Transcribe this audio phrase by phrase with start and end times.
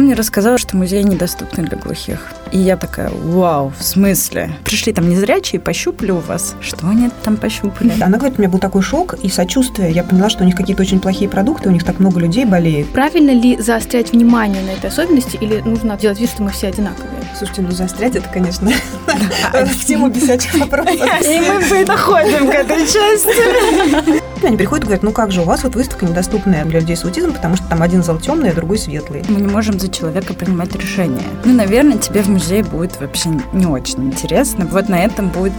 [0.00, 2.32] Он мне рассказал, что музей недоступны для глухих.
[2.52, 4.50] И я такая, вау, в смысле?
[4.64, 6.54] Пришли там незрячие, пощупали у вас.
[6.62, 7.92] Что они там пощупали?
[8.00, 9.92] Она говорит, у меня был такой шок и сочувствие.
[9.92, 12.88] Я поняла, что у них какие-то очень плохие продукты, у них так много людей болеет.
[12.88, 17.20] Правильно ли заострять внимание на этой особенности или нужно делать вид, что мы все одинаковые?
[17.36, 18.70] Слушайте, ну заострять это, конечно,
[19.52, 20.94] в тему бесячих вопросов.
[21.22, 21.40] И
[21.70, 24.20] мы доходим к этой части.
[24.46, 27.04] Они приходят и говорят, ну как же, у вас вот выставка недоступная для людей с
[27.04, 29.22] аутизмом, потому что там один зал темный, а другой светлый.
[29.28, 31.22] Мы не можем человека принимать решения.
[31.44, 34.66] Ну, наверное, тебе в музей будет вообще не очень интересно.
[34.66, 35.52] Вот на этом будет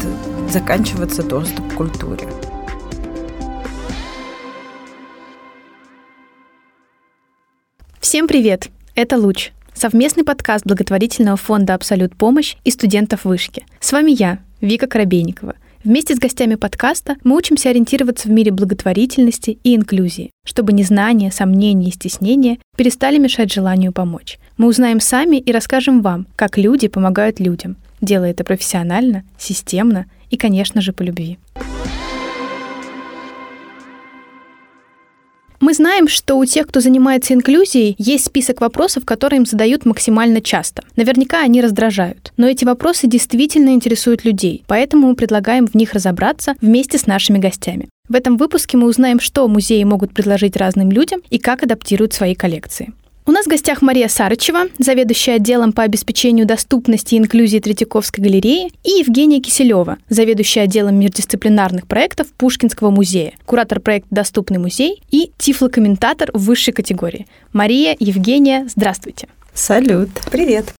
[0.49, 2.27] заканчиваться доступ к культуре.
[7.99, 8.70] Всем привет!
[8.94, 13.66] Это «Луч»— совместный подкаст благотворительного фонда «Абсолют помощь» и студентов вышки.
[13.79, 15.55] С вами я, Вика Коробейникова.
[15.84, 21.90] Вместе с гостями подкаста мы учимся ориентироваться в мире благотворительности и инклюзии, чтобы незнание, сомнения
[21.90, 24.38] и стеснение перестали мешать желанию помочь.
[24.57, 30.38] Мы узнаем сами и расскажем вам, как люди помогают людям, делая это профессионально, системно и,
[30.38, 31.40] конечно же, по любви.
[35.62, 40.41] Мы знаем, что у тех, кто занимается инклюзией, есть список вопросов, которые им задают максимально
[40.41, 40.81] часто.
[40.95, 42.34] Наверняка они раздражают.
[42.35, 47.37] Но эти вопросы действительно интересуют людей, поэтому мы предлагаем в них разобраться вместе с нашими
[47.37, 47.89] гостями.
[48.09, 52.34] В этом выпуске мы узнаем, что музеи могут предложить разным людям и как адаптируют свои
[52.34, 52.91] коллекции.
[53.32, 58.70] У нас в гостях Мария Сарычева, заведующая отделом по обеспечению доступности и инклюзии Третьяковской галереи,
[58.84, 66.29] и Евгения Киселева, заведующая отделом междисциплинарных проектов Пушкинского музея, куратор проекта «Доступный музей» и тифлокомментатор
[66.34, 67.25] высшей категории.
[67.53, 69.29] Мария, Евгения, здравствуйте.
[69.53, 70.09] Салют.
[70.29, 70.73] Привет.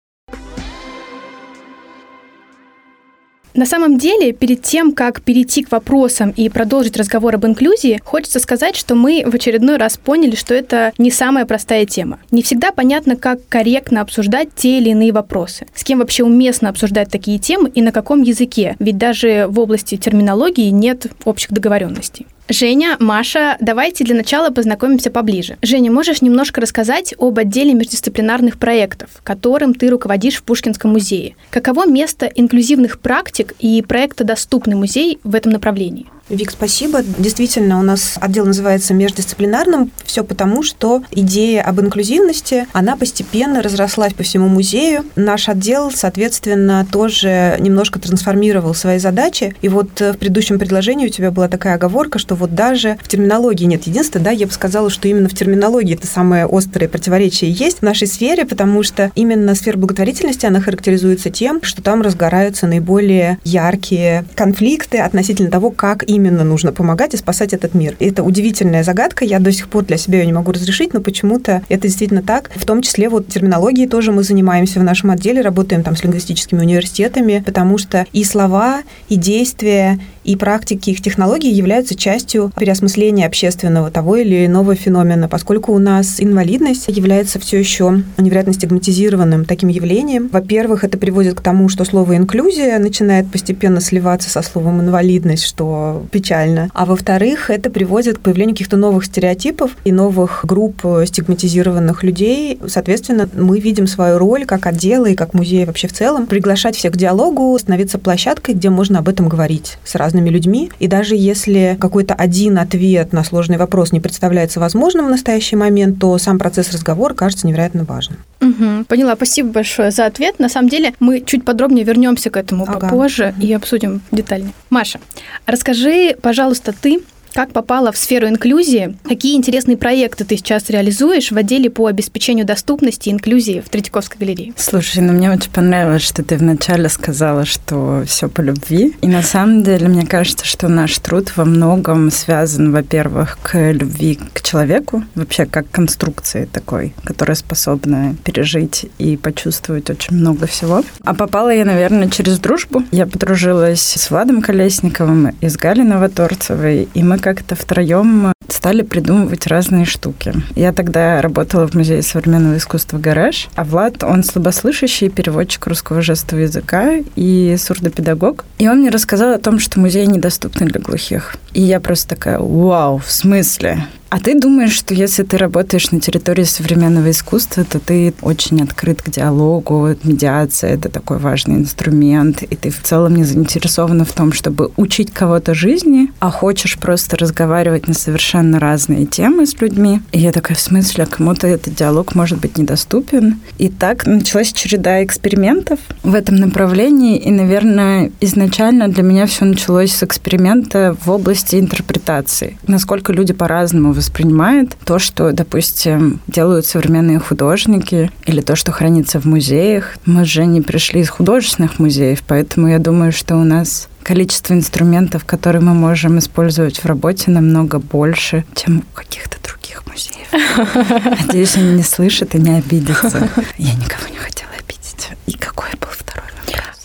[3.54, 8.40] На самом деле, перед тем, как перейти к вопросам и продолжить разговор об инклюзии, хочется
[8.40, 12.20] сказать, что мы в очередной раз поняли, что это не самая простая тема.
[12.32, 15.66] Не всегда понятно, как корректно обсуждать те или иные вопросы.
[15.76, 19.98] С кем вообще уместно обсуждать такие темы и на каком языке, ведь даже в области
[19.98, 22.28] терминологии нет общих договоренностей.
[22.52, 25.58] Женя, Маша, давайте для начала познакомимся поближе.
[25.62, 31.38] Женя, можешь немножко рассказать об отделе междисциплинарных проектов, которым ты руководишь в Пушкинском музее?
[31.50, 36.08] Каково место инклюзивных практик и проекта «Доступный музей» в этом направлении?
[36.32, 37.04] Вик, спасибо.
[37.04, 39.92] Действительно, у нас отдел называется междисциплинарным.
[40.06, 45.04] Все потому, что идея об инклюзивности, она постепенно разрослась по всему музею.
[45.18, 49.54] Наш отдел, соответственно, тоже немножко трансформировал свои задачи.
[49.62, 53.66] И вот в предыдущем предложении у тебя была такая оговорка, что вот даже в терминологии
[53.66, 57.80] нет единства, да, я бы сказала, что именно в терминологии это самое острое противоречие есть
[57.80, 63.38] в нашей сфере, потому что именно сфера благотворительности, она характеризуется тем, что там разгораются наиболее
[63.44, 67.96] яркие конфликты относительно того, как именно именно нужно помогать и спасать этот мир.
[68.00, 71.02] И это удивительная загадка, я до сих пор для себя ее не могу разрешить, но
[71.02, 72.50] почему-то это действительно так.
[72.56, 76.60] В том числе вот терминологией тоже мы занимаемся в нашем отделе, работаем там с лингвистическими
[76.60, 83.92] университетами, потому что и слова, и действия, и практики их технологий являются частью переосмысления общественного
[83.92, 90.30] того или иного феномена, поскольку у нас инвалидность является все еще невероятно стигматизированным таким явлением.
[90.32, 96.06] Во-первых, это приводит к тому, что слово «инклюзия» начинает постепенно сливаться со словом «инвалидность», что
[96.12, 96.70] печально.
[96.74, 102.60] А во-вторых, это приводит к появлению каких-то новых стереотипов и новых групп стигматизированных людей.
[102.68, 106.94] Соответственно, мы видим свою роль как отдела и как музей вообще в целом приглашать всех
[106.94, 110.70] к диалогу, становиться площадкой, где можно об этом говорить сразу разными людьми.
[110.80, 116.00] И даже если какой-то один ответ на сложный вопрос не представляется возможным в настоящий момент,
[116.00, 118.20] то сам процесс разговора кажется невероятно важным.
[118.42, 119.16] Угу, поняла.
[119.16, 120.40] Спасибо большое за ответ.
[120.40, 122.80] На самом деле мы чуть подробнее вернемся к этому ага.
[122.80, 124.52] попозже и обсудим детальнее.
[124.70, 125.00] Маша,
[125.46, 127.02] расскажи, пожалуйста, ты
[127.34, 128.98] как попала в сферу инклюзии?
[129.08, 134.18] Какие интересные проекты ты сейчас реализуешь в отделе по обеспечению доступности и инклюзии в Третьяковской
[134.18, 134.54] галерее?
[134.58, 138.96] Слушай, ну мне очень понравилось, что ты вначале сказала, что все по любви.
[139.02, 144.20] И на самом деле, мне кажется, что наш труд во многом связан, во-первых, к любви
[144.34, 150.84] к человеку, вообще как конструкции такой, которая способна пережить и почувствовать очень много всего.
[151.04, 152.84] А попала я, наверное, через дружбу.
[152.92, 159.48] Я подружилась с Владом Колесниковым и с Галей Новоторцевой, и мы как-то втроем стали придумывать
[159.48, 160.34] разные штуки.
[160.56, 166.44] Я тогда работала в Музее современного искусства «Гараж», а Влад, он слабослышащий переводчик русского жестового
[166.44, 168.46] языка и сурдопедагог.
[168.58, 171.36] И он мне рассказал о том, что музей недоступны для глухих.
[171.54, 173.86] И я просто такая, вау, в смысле?
[174.12, 179.02] А ты думаешь, что если ты работаешь на территории современного искусства, то ты очень открыт
[179.02, 184.34] к диалогу, медиация— это такой важный инструмент, и ты в целом не заинтересована в том,
[184.34, 190.02] чтобы учить кого-то жизни, а хочешь просто разговаривать на совершенно разные темы с людьми.
[190.12, 193.40] И я такая, в смысле, а кому-то этот диалог может быть недоступен.
[193.60, 199.96] И так началась череда экспериментов в этом направлении, и, наверное, изначально для меня все началось
[199.96, 202.58] с эксперимента в области интерпретации.
[202.68, 209.26] Насколько люди по-разному воспринимают то, что, допустим, делают современные художники, или то, что хранится в
[209.26, 209.96] музеях.
[210.06, 215.24] Мы же не пришли из художественных музеев, поэтому я думаю, что у нас количество инструментов,
[215.24, 221.22] которые мы можем использовать в работе, намного больше, чем у каких-то других музеев.
[221.28, 223.30] Надеюсь, они не слышат и не обидятся.
[223.60, 225.10] Я никого не хотела обидеть.
[225.28, 226.11] И какой был второй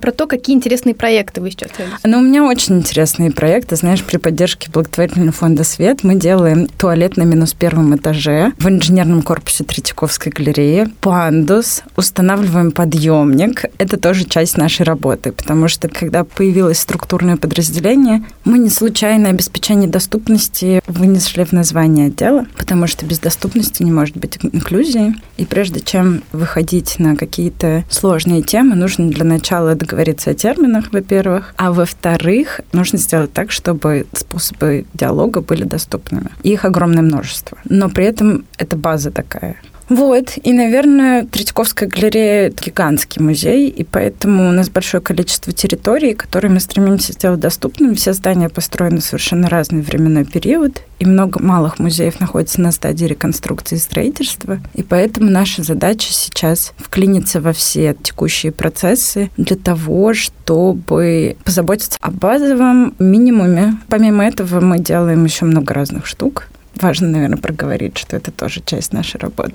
[0.01, 1.99] про то, какие интересные проекты вы сейчас делаете.
[2.05, 3.77] Ну, у меня очень интересные проекты.
[3.77, 9.23] Знаешь, при поддержке благотворительного фонда «Свет» мы делаем туалет на минус первом этаже в инженерном
[9.23, 13.65] корпусе Третьяковской галереи, пандус, устанавливаем подъемник.
[13.79, 19.89] Это тоже часть нашей работы, потому что когда появилось структурное подразделение, мы не случайно обеспечение
[19.89, 25.15] доступности вынесли в название отдела, потому что без доступности не может быть инклюзии.
[25.37, 31.55] И прежде чем выходить на какие-то сложные темы, нужно для начала договориться о терминах, во-первых,
[31.57, 36.31] а во-вторых, нужно сделать так, чтобы способы диалога были доступными.
[36.43, 37.59] Их огромное множество.
[37.65, 39.57] Но при этом это база такая.
[39.89, 46.51] Вот, и, наверное, Третьяковская галерея– гигантский музей, и поэтому у нас большое количество территорий, которые
[46.51, 47.95] мы стремимся сделать доступными.
[47.95, 53.05] Все здания построены в совершенно разный временной период, и много малых музеев находится на стадии
[53.05, 60.15] реконструкции и строительства, и поэтому наша задача сейчас вклиниться во все текущие процессы для того,
[60.15, 63.79] чтобы позаботиться о базовом минимуме.
[63.89, 66.49] Помимо этого мы делаем еще много разных штук
[66.81, 69.55] важно, наверное, проговорить, что это тоже часть нашей работы.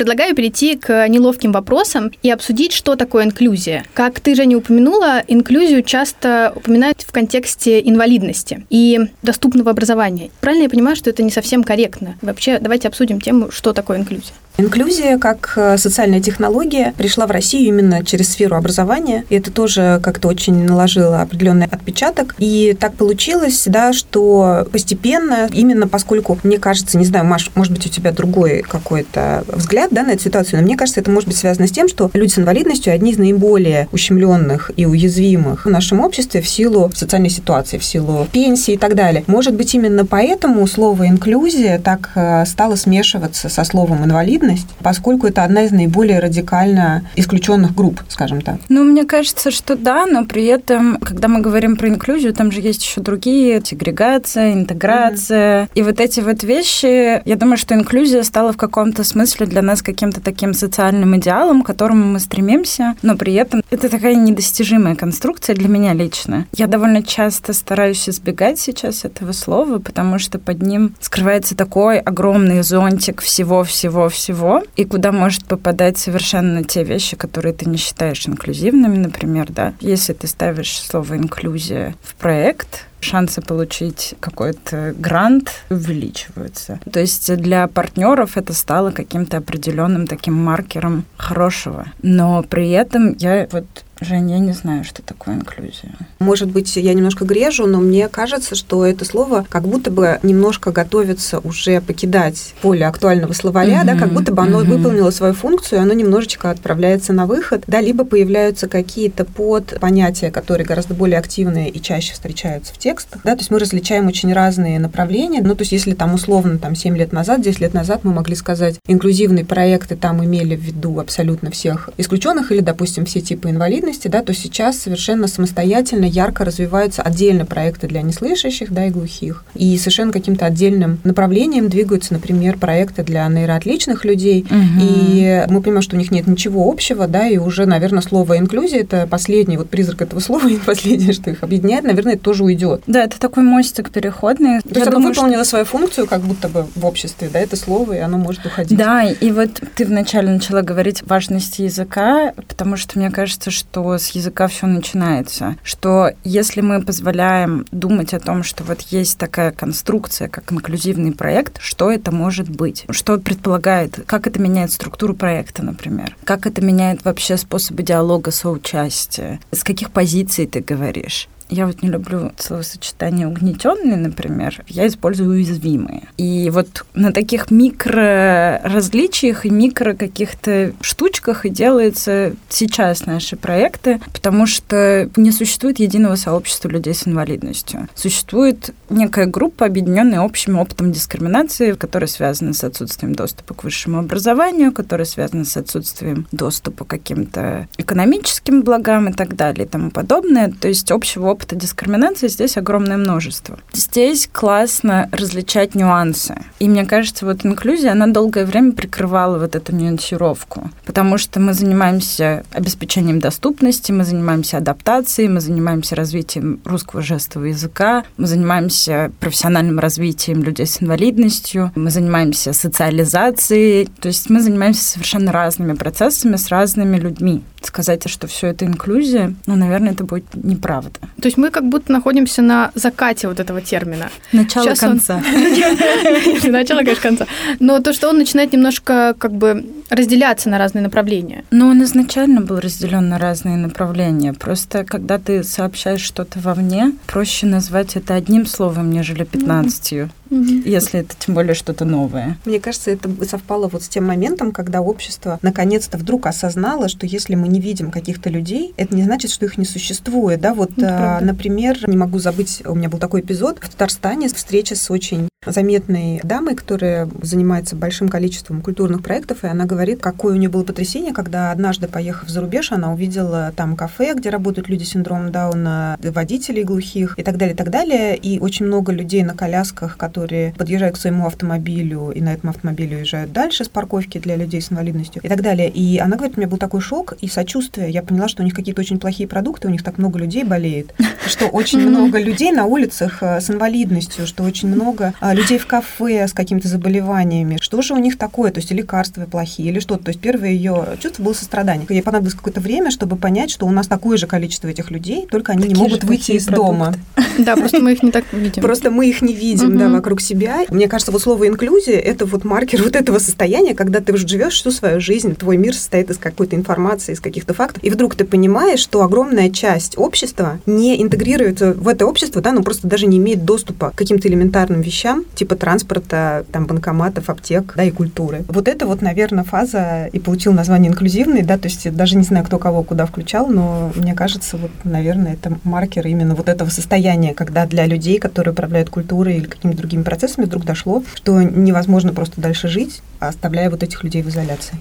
[0.00, 3.84] Предлагаю перейти к неловким вопросам и обсудить, что такое инклюзия.
[3.92, 10.30] Как ты, же не упомянула, инклюзию часто упоминают в контексте инвалидности и доступного образования.
[10.40, 12.16] Правильно я понимаю, что это не совсем корректно?
[12.22, 14.32] Вообще, давайте обсудим тему, что такое инклюзия.
[14.60, 19.24] Инклюзия как э, социальная технология пришла в Россию именно через сферу образования.
[19.30, 22.34] И это тоже как-то очень наложило определенный отпечаток.
[22.38, 27.86] И так получилось, да, что постепенно, именно поскольку, мне кажется, не знаю, Маш, может быть,
[27.86, 31.38] у тебя другой какой-то взгляд да, на эту ситуацию, но мне кажется, это может быть
[31.38, 36.00] связано с тем, что люди с инвалидностью одни из наиболее ущемленных и уязвимых в нашем
[36.00, 39.24] обществе в силу социальной ситуации, в силу пенсии и так далее.
[39.26, 45.26] Может быть, именно поэтому слово инклюзия так э, стало смешиваться со словом инвалидность, инвалидность, поскольку
[45.26, 48.56] это одна из наиболее радикально исключенных групп, скажем так.
[48.68, 52.60] Ну, мне кажется, что да, но при этом, когда мы говорим про инклюзию, там же
[52.60, 55.64] есть еще другие, сегрегация, интеграция.
[55.64, 55.70] Mm-hmm.
[55.74, 59.82] И вот эти вот вещи, я думаю, что инклюзия стала в каком-то смысле для нас
[59.82, 65.54] каким-то таким социальным идеалом, к которому мы стремимся, но при этом это такая недостижимая конструкция
[65.56, 66.46] для меня лично.
[66.52, 72.62] Я довольно часто стараюсь избегать сейчас этого слова, потому что под ним скрывается такой огромный
[72.62, 74.00] зонтик всего-всего-всего
[74.30, 79.74] всего, и куда может попадать совершенно те вещи, которые ты не считаешь инклюзивными, например, да.
[79.80, 86.80] Если ты ставишь слово «инклюзия» в проект, шансы получить какой-то грант увеличиваются.
[86.90, 91.86] То есть для партнеров это стало каким-то определенным таким маркером хорошего.
[92.02, 93.66] Но при этом я вот
[94.00, 95.92] Жень, я не знаю, что такое инклюзия.
[96.20, 100.72] Может быть, я немножко грежу, но мне кажется, что это слово как будто бы немножко
[100.72, 103.86] готовится уже покидать поле актуального словаря, mm-hmm.
[103.86, 104.64] да, как будто бы оно mm-hmm.
[104.64, 110.66] выполнило свою функцию, оно немножечко отправляется на выход, да, либо появляются какие-то под понятия, которые
[110.66, 114.78] гораздо более активные и чаще встречаются в текстах, да, то есть мы различаем очень разные
[114.78, 118.12] направления, ну, то есть если там условно там 7 лет назад, 10 лет назад мы
[118.12, 123.50] могли сказать, инклюзивные проекты там имели в виду абсолютно всех исключенных или, допустим, все типы
[123.50, 129.44] инвалидности, да, то сейчас совершенно самостоятельно, ярко развиваются отдельные проекты для неслышащих, да, и глухих.
[129.54, 134.44] И совершенно каким-то отдельным направлением двигаются, например, проекты для нейроотличных людей.
[134.50, 134.80] Угу.
[134.80, 138.80] И мы понимаем, что у них нет ничего общего, да, и уже, наверное, слово инклюзия
[138.80, 142.79] это последний вот призрак этого слова, и последнее, что их объединяет, наверное, это тоже уйдет.
[142.86, 144.60] Да, это такой мостик переходный.
[144.60, 145.50] То есть оно выполнило что...
[145.50, 148.76] свою функцию, как будто бы в обществе, да, это слово, и оно может уходить.
[148.76, 154.08] Да, и вот ты вначале начала говорить важности языка, потому что мне кажется, что с
[154.10, 155.56] языка все начинается.
[155.62, 161.60] Что если мы позволяем думать о том, что вот есть такая конструкция, как инклюзивный проект,
[161.60, 162.84] что это может быть?
[162.90, 164.00] Что предполагает?
[164.06, 166.16] Как это меняет структуру проекта, например?
[166.24, 169.40] Как это меняет вообще способы диалога, соучастия?
[169.52, 171.28] С каких позиций ты говоришь?
[171.50, 174.64] Я вот не люблю словосочетание угнетенные, например.
[174.68, 176.04] Я использую уязвимые.
[176.16, 184.00] И вот на таких микро различиях и микро каких-то штучках и делаются сейчас наши проекты,
[184.12, 187.88] потому что не существует единого сообщества людей с инвалидностью.
[187.94, 194.72] Существует некая группа, объединенная общим опытом дискриминации, которая связана с отсутствием доступа к высшему образованию,
[194.72, 200.52] которая связана с отсутствием доступа к каким-то экономическим благам и так далее и тому подобное.
[200.52, 203.58] То есть общего опыта дискриминации здесь огромное множество.
[203.72, 206.36] Здесь классно различать нюансы.
[206.58, 211.52] И мне кажется, вот инклюзия, она долгое время прикрывала вот эту нюансировку, потому что мы
[211.52, 219.78] занимаемся обеспечением доступности, мы занимаемся адаптацией, мы занимаемся развитием русского жестового языка, мы занимаемся профессиональным
[219.78, 226.48] развитием людей с инвалидностью, мы занимаемся социализацией, то есть мы занимаемся совершенно разными процессами с
[226.48, 227.42] разными людьми.
[227.62, 230.98] Сказать, что все это инклюзия, ну, наверное, это будет неправда.
[231.20, 234.10] То есть мы как будто находимся на закате вот этого термина.
[234.32, 235.16] Начало Сейчас конца.
[236.44, 236.52] Он...
[236.52, 237.26] Начало, конечно, конца.
[237.58, 241.44] Но то, что он начинает немножко как бы разделяться на разные направления.
[241.50, 244.32] Ну, он изначально был разделен на разные направления.
[244.32, 250.10] Просто когда ты сообщаешь что-то вовне, проще назвать это одним словом, нежели пятнадцатью.
[250.30, 250.62] Mm-hmm.
[250.64, 252.38] Если это тем более что-то новое.
[252.44, 257.34] Мне кажется, это совпало вот с тем моментом, когда общество наконец-то вдруг осознало, что если
[257.34, 260.40] мы не видим каких-то людей, это не значит, что их не существует.
[260.40, 264.76] Да, вот, а, например, не могу забыть, у меня был такой эпизод в Татарстане, встреча
[264.76, 270.36] с очень заметной дамой, которая занимается большим количеством культурных проектов, и она говорит, какое у
[270.36, 274.84] нее было потрясение, когда однажды, поехав за рубеж, она увидела там кафе, где работают люди
[274.84, 279.22] с синдромом Дауна, водителей глухих и так далее, и так далее, и очень много людей
[279.22, 284.18] на колясках, которые подъезжают к своему автомобилю, и на этом автомобиле уезжают дальше с парковки
[284.18, 285.70] для людей с инвалидностью и так далее.
[285.70, 287.88] И она говорит, у меня был такой шок и сочувствие.
[287.88, 290.94] Я поняла, что у них какие-то очень плохие продукты, у них так много людей болеет,
[291.24, 295.66] что очень много людей на улицах э, с инвалидностью, что очень много э, людей в
[295.66, 297.58] кафе с какими-то заболеваниями.
[297.60, 298.50] Что же у них такое?
[298.50, 300.04] То есть лекарства плохие или что-то.
[300.04, 301.86] То есть первое ее чувство было сострадание.
[301.88, 305.52] Ей понадобилось какое-то время, чтобы понять, что у нас такое же количество этих людей, только
[305.52, 306.72] они Такие не могут выйти из продукты.
[306.72, 306.94] дома.
[307.38, 308.62] Да, просто мы их не так видим.
[308.62, 310.64] Просто мы их не видим, да, вокруг себя.
[310.70, 314.70] Мне кажется, вот слово инклюзия– это вот маркер вот этого состояния, когда ты живешь всю
[314.70, 318.80] свою жизнь, твой мир состоит из какой-то информации, из каких-то фактов, и вдруг ты понимаешь,
[318.80, 323.44] что огромная часть общества не интегрируется в это общество, да, ну просто даже не имеет
[323.44, 328.44] доступа к каким-то элементарным вещам, типа транспорта, там, банкоматов, аптек, да, и культуры.
[328.48, 332.44] Вот это вот, наверное, фаза и получил название инклюзивный, да, то есть даже не знаю,
[332.44, 337.34] кто кого куда включал, но мне кажется, вот, наверное, это маркер именно вот этого состояния,
[337.34, 342.40] когда для людей, которые управляют культурой или какими-то другими процессами, вдруг дошло, что невозможно просто
[342.40, 344.76] дальше жить, оставляя вот этих людей в изоляции.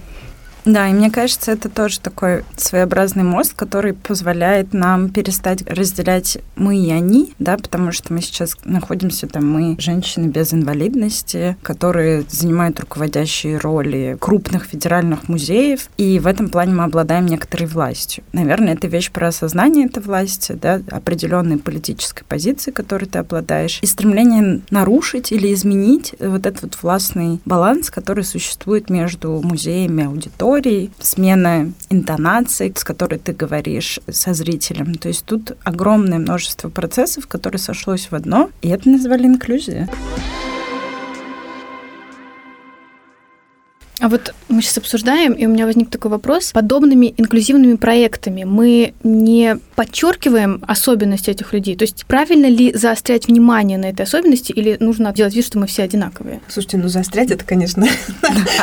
[0.66, 6.78] Да, и мне кажется, это тоже такой своеобразный мост, который позволяет нам перестать разделять мы
[6.78, 12.80] и они, да, потому что мы сейчас находимся там, мы женщины без инвалидности, которые занимают
[12.80, 18.24] руководящие роли крупных федеральных музеев, и в этом плане мы обладаем некоторой властью.
[18.34, 23.86] Наверное, это вещь про осознание этой власти, да, определенной политической позиции, которой ты обладаешь, и
[23.86, 30.92] стремление нарушить или изменить вот этот вот властный баланс, который существует между музеями, аудиторией, аудиторией,
[31.00, 34.96] смена интонации, с которой ты говоришь со зрителем.
[34.96, 39.88] То есть тут огромное множество процессов, которые сошлось в одно, и это назвали инклюзия.
[44.00, 46.52] А вот мы сейчас обсуждаем, и у меня возник такой вопрос.
[46.54, 51.76] Подобными инклюзивными проектами мы не подчеркиваем особенности этих людей?
[51.76, 55.68] То есть правильно ли заострять внимание на этой особенности, или нужно делать вид, что мы
[55.68, 56.40] все одинаковые?
[56.48, 57.86] Слушайте, ну заострять это, конечно,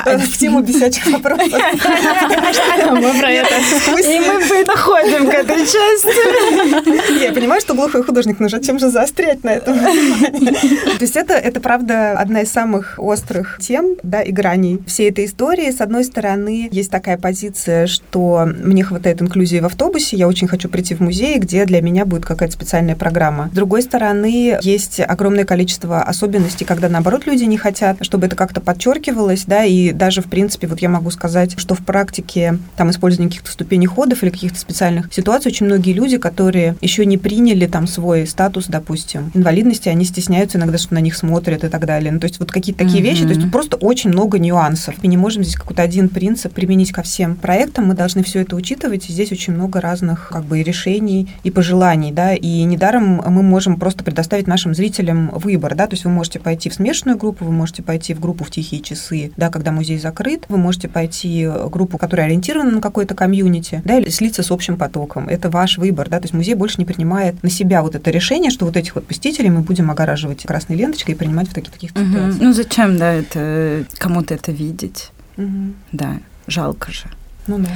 [0.05, 1.52] в тему бесячих вопросов.
[1.52, 3.55] Мы про это.
[4.00, 7.23] И мы доходим к этой части.
[7.23, 9.78] Я понимаю, что глухой художник, но зачем же заострять на этом?
[9.78, 15.25] То есть это, это правда, одна из самых острых тем, да, и граней всей этой
[15.26, 15.71] истории.
[15.71, 20.68] С одной стороны, есть такая позиция, что мне хватает инклюзии в автобусе, я очень хочу
[20.68, 23.49] прийти в музей, где для меня будет какая-то специальная программа.
[23.52, 28.61] С другой стороны, есть огромное количество особенностей, когда, наоборот, люди не хотят, чтобы это как-то
[28.61, 33.28] подчеркивалось, да, и даже, в принципе, вот я могу сказать, что в практике там использования
[33.28, 37.87] каких-то ступеней ходов или каких-то специальных ситуаций очень многие люди, которые еще не приняли там
[37.87, 42.12] свой статус, допустим, инвалидности, они стесняются иногда, что на них смотрят и так далее.
[42.12, 43.06] Ну, то есть вот какие-то такие mm-hmm.
[43.06, 44.95] вещи, то есть просто очень много нюансов.
[44.97, 48.54] Понимаете, не можем здесь какой-то один принцип применить ко всем проектам, мы должны все это
[48.54, 53.42] учитывать, и здесь очень много разных как бы решений и пожеланий, да, и недаром мы
[53.42, 57.44] можем просто предоставить нашим зрителям выбор, да, то есть вы можете пойти в смешанную группу,
[57.44, 61.46] вы можете пойти в группу в тихие часы, да, когда музей закрыт, вы можете пойти
[61.46, 65.28] в группу, которая ориентирована на какой-то комьюнити, да, или слиться с общим потоком.
[65.28, 68.50] Это ваш выбор, да, то есть музей больше не принимает на себя вот это решение,
[68.50, 71.92] что вот этих вот посетителей мы будем огораживать красной ленточкой и принимать в таких таких
[71.92, 72.04] угу.
[72.04, 72.37] ситуациях.
[72.40, 75.05] Ну зачем, да, это кому-то это видеть?
[75.37, 75.75] Угу.
[75.93, 77.05] Да, жалко же.
[77.47, 77.71] Ну да.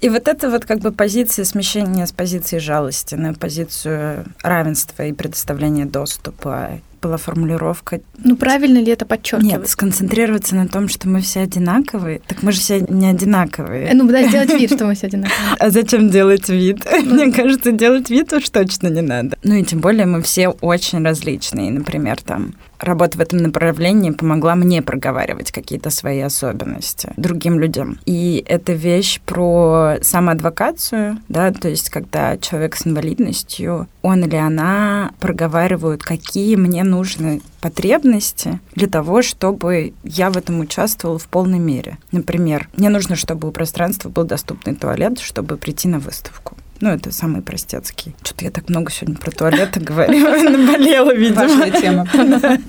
[0.00, 5.12] И вот это вот как бы позиция смещения с позиции жалости на позицию равенства и
[5.12, 8.00] предоставления доступа была формулировка.
[8.18, 9.52] Ну, правильно ли это подчеркивать?
[9.52, 12.20] Нет, сконцентрироваться на том, что мы все одинаковые.
[12.26, 13.92] Так мы же все не одинаковые.
[13.94, 15.56] Ну, да, сделать вид, что мы все одинаковые.
[15.58, 16.86] А зачем делать вид?
[16.90, 17.14] Ну.
[17.14, 19.36] Мне кажется, делать вид уж точно не надо.
[19.42, 21.70] Ну и тем более мы все очень различные.
[21.70, 27.98] Например, там работа в этом направлении помогла мне проговаривать какие-то свои особенности другим людям.
[28.06, 35.12] И это вещь про самоадвокацию, да, то есть когда человек с инвалидностью, он или она
[35.20, 41.98] проговаривают, какие мне нужны потребности для того, чтобы я в этом участвовала в полной мере.
[42.12, 46.56] Например, мне нужно, чтобы у пространства был доступный туалет, чтобы прийти на выставку.
[46.84, 48.14] Ну, это самый простецкий.
[48.22, 50.18] Что-то я так много сегодня про туалеты говорю.
[50.50, 51.40] Наболела, видимо.
[51.40, 52.06] Важная тема.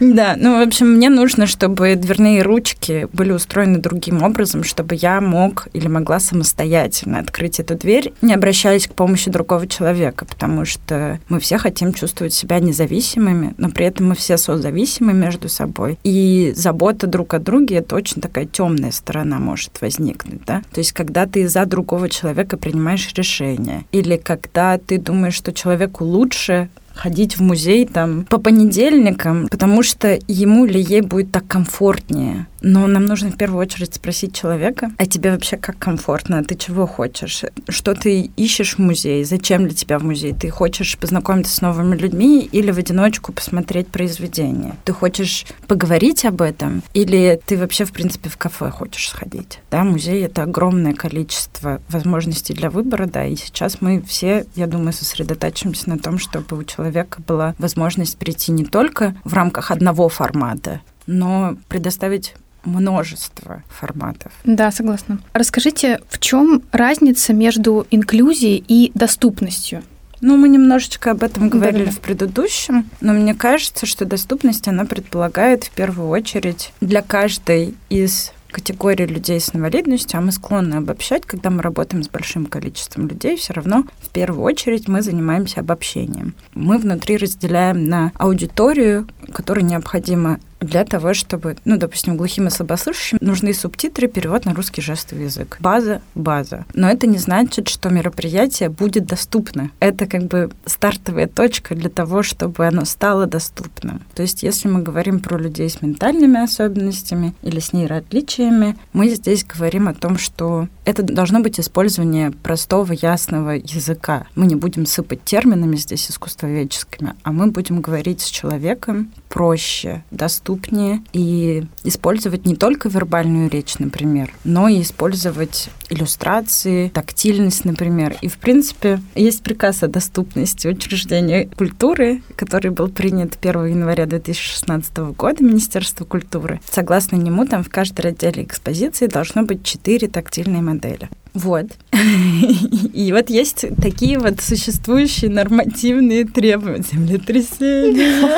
[0.00, 5.20] Да, ну, в общем, мне нужно, чтобы дверные ручки были устроены другим образом, чтобы я
[5.20, 11.18] мог или могла самостоятельно открыть эту дверь, не обращаясь к помощи другого человека, потому что
[11.28, 15.98] мы все хотим чувствовать себя независимыми, но при этом мы все созависимы между собой.
[16.04, 20.62] И забота друг о друге— это очень такая темная сторона может возникнуть, да?
[20.72, 23.84] То есть, когда ты за другого человека принимаешь решение, решение.
[23.92, 30.18] Или когда ты думаешь, что человеку лучше ходить в музей там по понедельникам, потому что
[30.26, 32.46] ему или ей будет так комфортнее.
[32.60, 36.42] Но нам нужно в первую очередь спросить человека, а тебе вообще как комфортно?
[36.44, 37.44] Ты чего хочешь?
[37.68, 39.24] Что ты ищешь в музее?
[39.24, 40.32] Зачем для тебя в музей?
[40.32, 44.74] Ты хочешь познакомиться с новыми людьми или в одиночку посмотреть произведение?
[44.84, 46.82] Ты хочешь поговорить об этом?
[46.94, 49.60] Или ты вообще, в принципе, в кафе хочешь сходить?
[49.70, 54.92] Да, музей— это огромное количество возможностей для выбора, да, и сейчас мы все, я думаю,
[54.92, 60.80] сосредотачиваемся на том, чтобы у человека была возможность прийти не только в рамках одного формата,
[61.06, 62.34] но предоставить
[62.64, 64.32] множество форматов.
[64.44, 65.18] Да, согласна.
[65.32, 69.82] Расскажите, в чем разница между инклюзией и доступностью?
[70.20, 71.96] Ну, мы немножечко об этом говорили да, да.
[71.96, 78.32] в предыдущем, но мне кажется, что доступность, она предполагает в первую очередь для каждой из
[78.50, 83.36] категории людей с инвалидностью, а мы склонны обобщать, когда мы работаем с большим количеством людей,
[83.36, 86.34] все равно в первую очередь мы занимаемся обобщением.
[86.54, 93.18] Мы внутри разделяем на аудиторию, которой необходимо для того, чтобы, ну, допустим, глухим и слабослышащим
[93.20, 95.56] нужны субтитры, перевод на русский жестовый язык.
[95.60, 96.64] База— база.
[96.74, 99.70] Но это не значит, что мероприятие будет доступно.
[99.80, 104.02] Это как бы стартовая точка для того, чтобы оно стало доступным.
[104.14, 109.44] То есть, если мы говорим про людей с ментальными особенностями или с нейроотличиями, мы здесь
[109.44, 114.26] говорим о том, что это должно быть использование простого, ясного языка.
[114.34, 121.00] Мы не будем сыпать терминами здесь искусствоведческими, а мы будем говорить с человеком проще, доступнее
[121.12, 128.16] и использовать не только вербальную речь, например, но и использовать иллюстрации, тактильность, например.
[128.20, 134.96] И, в принципе, есть приказ о доступности учреждения культуры, который был принят 1 января 2016
[135.16, 136.60] года Министерства культуры.
[136.68, 141.08] Согласно нему, там в каждой разделе экспозиции должно быть четыре тактильные модели.
[141.38, 141.66] Вот.
[141.92, 146.82] И вот есть такие вот существующие нормативные требования.
[146.82, 148.28] Землетрясения.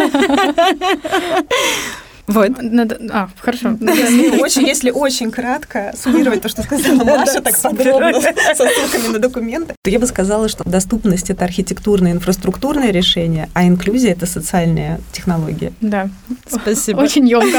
[2.27, 2.63] Вот.
[2.63, 2.97] Надо...
[3.11, 3.77] А, хорошо.
[3.81, 8.21] Если очень, если очень кратко суммировать то, что сказала Маша, так подробно,
[8.55, 13.67] со ссылками на документы, то я бы сказала, что доступность— это архитектурное, инфраструктурное решение, а
[13.67, 15.73] инклюзия— это социальная технология.
[15.81, 16.09] Да.
[16.49, 17.01] Спасибо.
[17.01, 17.59] Очень емко.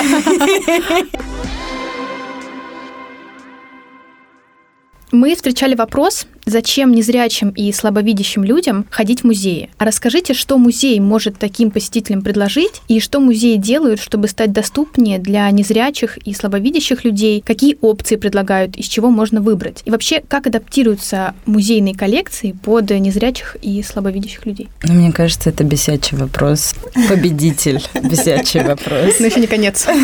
[5.11, 9.69] Мы встречали вопрос, зачем незрячим и слабовидящим людям ходить в музеи.
[9.77, 15.19] А расскажите, что музей может таким посетителям предложить и что музеи делают, чтобы стать доступнее
[15.19, 19.81] для незрячих и слабовидящих людей, какие опции предлагают, из чего можно выбрать.
[19.85, 24.69] И вообще, как адаптируются музейные коллекции под незрячих и слабовидящих людей?
[24.83, 26.73] Ну, мне кажется, это бесячий вопрос.
[27.09, 27.81] Победитель.
[28.03, 29.19] Бесячий вопрос.
[29.19, 29.87] Но еще не конец.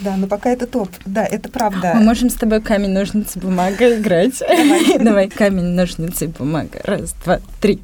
[0.00, 0.88] Да, но пока это топ.
[1.06, 1.92] Да, это правда.
[1.96, 4.40] Мы можем с тобой камень, ножницы, бумага играть.
[5.00, 6.80] Давай камень, ножницы, бумага.
[6.84, 7.80] Раз, два, три.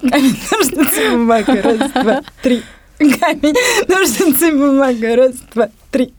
[0.00, 1.62] Камень, ножницы, бумага.
[1.62, 2.62] Раз, два, три.
[2.98, 3.54] Камень,
[3.88, 5.16] ножницы, бумага.
[5.16, 6.12] Раз, два, три.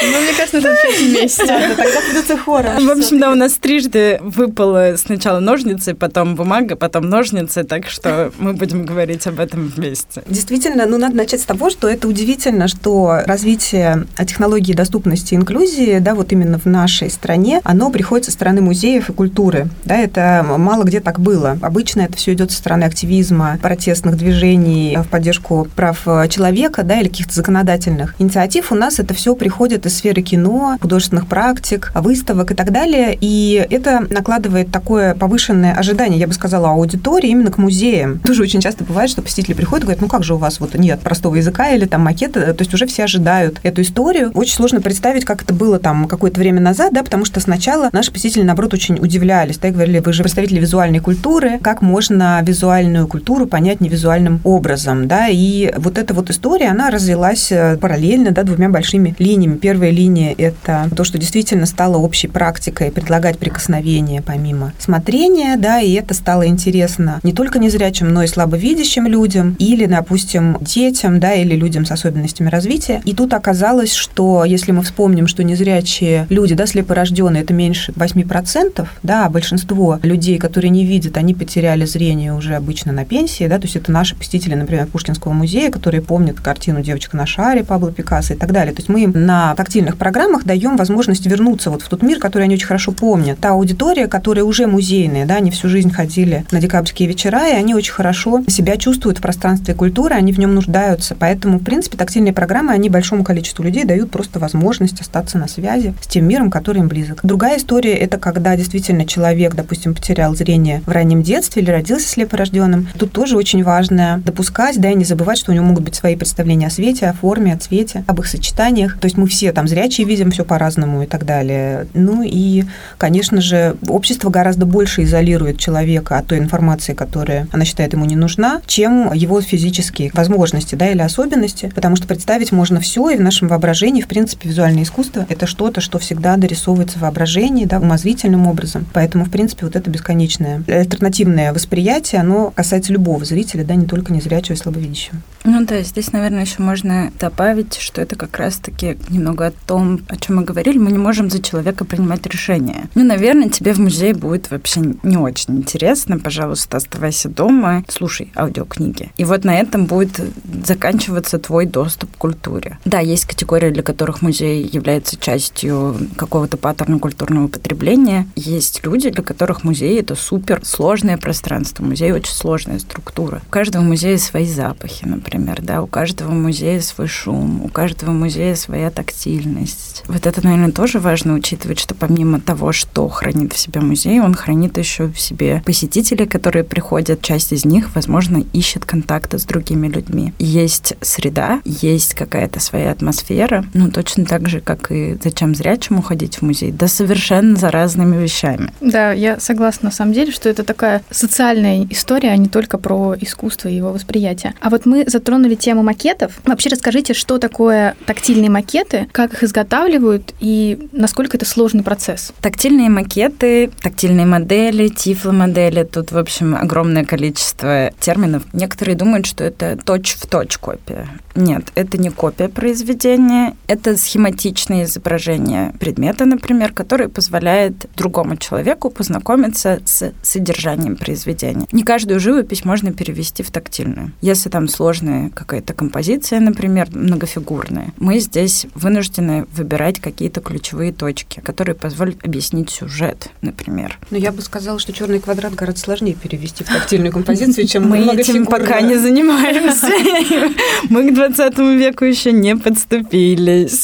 [0.00, 1.46] Ну, мне кажется, надо начать вместе.
[1.46, 2.86] Тогда придется хором.
[2.86, 8.32] В общем, да, у нас трижды выпало сначала ножницы, потом бумага, потом ножницы, так что
[8.38, 10.22] мы будем говорить об этом вместе.
[10.26, 15.98] Действительно, ну, надо начать с того, что это удивительно, что развитие технологии доступности и инклюзии,
[15.98, 19.68] да, вот именно в нашей стране, оно приходит со стороны музеев и культуры.
[19.84, 21.58] Да, это мало где так было.
[21.60, 27.08] Обычно это все идет со стороны активизма, протестных движений в поддержку прав человека, да, или
[27.08, 28.72] каких-то законодательных инициатив.
[28.72, 33.16] У нас это все приходит из сферы кино, художественных практик, выставок и так далее.
[33.20, 38.18] И это накладывает такое повышенное ожидание, я бы сказала, аудитории именно к музеям.
[38.20, 40.74] Тоже очень часто бывает, что посетители приходят и говорят, ну как же у вас вот
[40.74, 44.30] нет простого языка или там макета, то есть уже все ожидают эту историю.
[44.34, 48.12] Очень сложно представить, как это было там какое-то время назад, да, потому что сначала наши
[48.12, 53.06] посетители, наоборот, очень удивлялись, да, и говорили, вы же представители визуальной культуры, как можно визуальную
[53.06, 58.42] культуру понять невизуальным образом, да, и вот эта вот история, она развилась э, параллельно, да,
[58.42, 59.56] двумя большими линиями.
[59.72, 65.94] Первая линия– это то, что действительно стало общей практикой предлагать прикосновение помимо смотрения, да, и
[65.94, 71.54] это стало интересно не только незрячим, но и слабовидящим людям или, допустим, детям, да, или
[71.54, 73.00] людям с особенностями развития.
[73.06, 78.86] И тут оказалось, что если мы вспомним, что незрячие люди, да, слепорожденные, это меньше 8%,
[79.02, 83.56] да, а большинство людей, которые не видят, они потеряли зрение уже обычно на пенсии, да,
[83.56, 87.90] то есть это наши посетители, например, Пушкинского музея, которые помнят картину «Девочка на шаре» Пабло
[87.90, 88.74] Пикассо и так далее.
[88.74, 92.56] То есть мы на тактильных программах даем возможность вернуться вот в тот мир, который они
[92.56, 93.38] очень хорошо помнят.
[93.38, 97.72] Та аудитория, которая уже музейная, да, они всю жизнь ходили на декабрьские вечера, и они
[97.76, 101.14] очень хорошо себя чувствуют в пространстве культуры, они в нем нуждаются.
[101.16, 105.94] Поэтому, в принципе, тактильные программы, они большому количеству людей дают просто возможность остаться на связи
[106.00, 107.20] с тем миром, который им близок.
[107.22, 112.88] Другая история– это когда действительно человек, допустим, потерял зрение в раннем детстве или родился слепорожденным.
[112.98, 116.16] Тут тоже очень важно допускать, да, и не забывать, что у него могут быть свои
[116.16, 118.98] представления о свете, о форме, о цвете, об их сочетаниях.
[118.98, 121.86] То есть мы все там зрячие видим все по-разному и так далее.
[121.94, 122.64] Ну и,
[122.98, 128.16] конечно же, общество гораздо больше изолирует человека от той информации, которая она считает ему не
[128.16, 133.20] нужна, чем его физические возможности, да, или особенности, потому что представить можно все, и в
[133.20, 138.46] нашем воображении, в принципе, визуальное искусство– это что-то, что всегда дорисовывается в воображении, да, умозрительным
[138.46, 138.86] образом.
[138.92, 144.12] Поэтому, в принципе, вот это бесконечное альтернативное восприятие, оно касается любого зрителя, да, не только
[144.12, 145.16] незрячего и слабовидящего.
[145.44, 150.16] Ну да, здесь, наверное, еще можно добавить, что это как раз-таки немного о том, о
[150.16, 152.88] чем мы говорили, мы не можем за человека принимать решения.
[152.94, 159.10] Ну, наверное, тебе в музее будет вообще не очень интересно, пожалуйста, оставайся дома, слушай аудиокниги.
[159.16, 160.20] И вот на этом будет
[160.64, 162.78] заканчиваться твой доступ к культуре.
[162.84, 168.28] Да, есть категории, для которых музей является частью какого-то паттерна культурного потребления.
[168.36, 171.82] Есть люди, для которых музей— это супер сложное пространство.
[171.84, 173.42] Музей— очень сложная структура.
[173.46, 178.54] У каждого музея свои запахи, например, да, у каждого музея свой шум, у каждого музея
[178.54, 180.02] своя тактильность.
[180.08, 184.34] Вот это, наверное, тоже важно учитывать, что помимо того, что хранит в себе музей, он
[184.34, 187.22] хранит еще в себе посетителей, которые приходят.
[187.22, 190.32] Часть из них, возможно, ищет контакта с другими людьми.
[190.38, 196.36] Есть среда, есть какая-то своя атмосфера, ну, точно так же, как и зачем зрячему ходить
[196.36, 198.72] в музей, да совершенно за разными вещами.
[198.80, 203.14] Да, я согласна на самом деле, что это такая социальная история, а не только про
[203.20, 204.54] искусство и его восприятие.
[204.60, 206.40] А вот мы затронули тему макетов.
[206.44, 212.32] Вообще расскажите, что такое тактильные макеты, как их изготавливают и насколько это сложный процесс?
[212.40, 218.42] Тактильные макеты, тактильные модели, тифломодели, тут, в общем, огромное количество терминов.
[218.52, 221.08] Некоторые думают, что это точь-в-точь копия.
[221.36, 229.80] Нет, это не копия произведения, это схематичное изображение предмета, например, который позволяет другому человеку познакомиться
[229.84, 231.66] с содержанием произведения.
[231.70, 234.12] Не каждую живопись можно перевести в тактильную.
[234.20, 234.66] Если там
[235.12, 242.70] сложная какая-то композиция, например, многофигурная, мы здесь вынуждены выбирать какие-то ключевые точки, которые позволят объяснить
[242.70, 243.98] сюжет, например.
[244.10, 247.98] Но я бы сказала, что черный квадрат гораздо сложнее перевести в тактильную композицию, чем мы
[247.98, 249.88] этим пока не занимаемся.
[250.88, 253.82] Мы к 20 веку еще не подступились.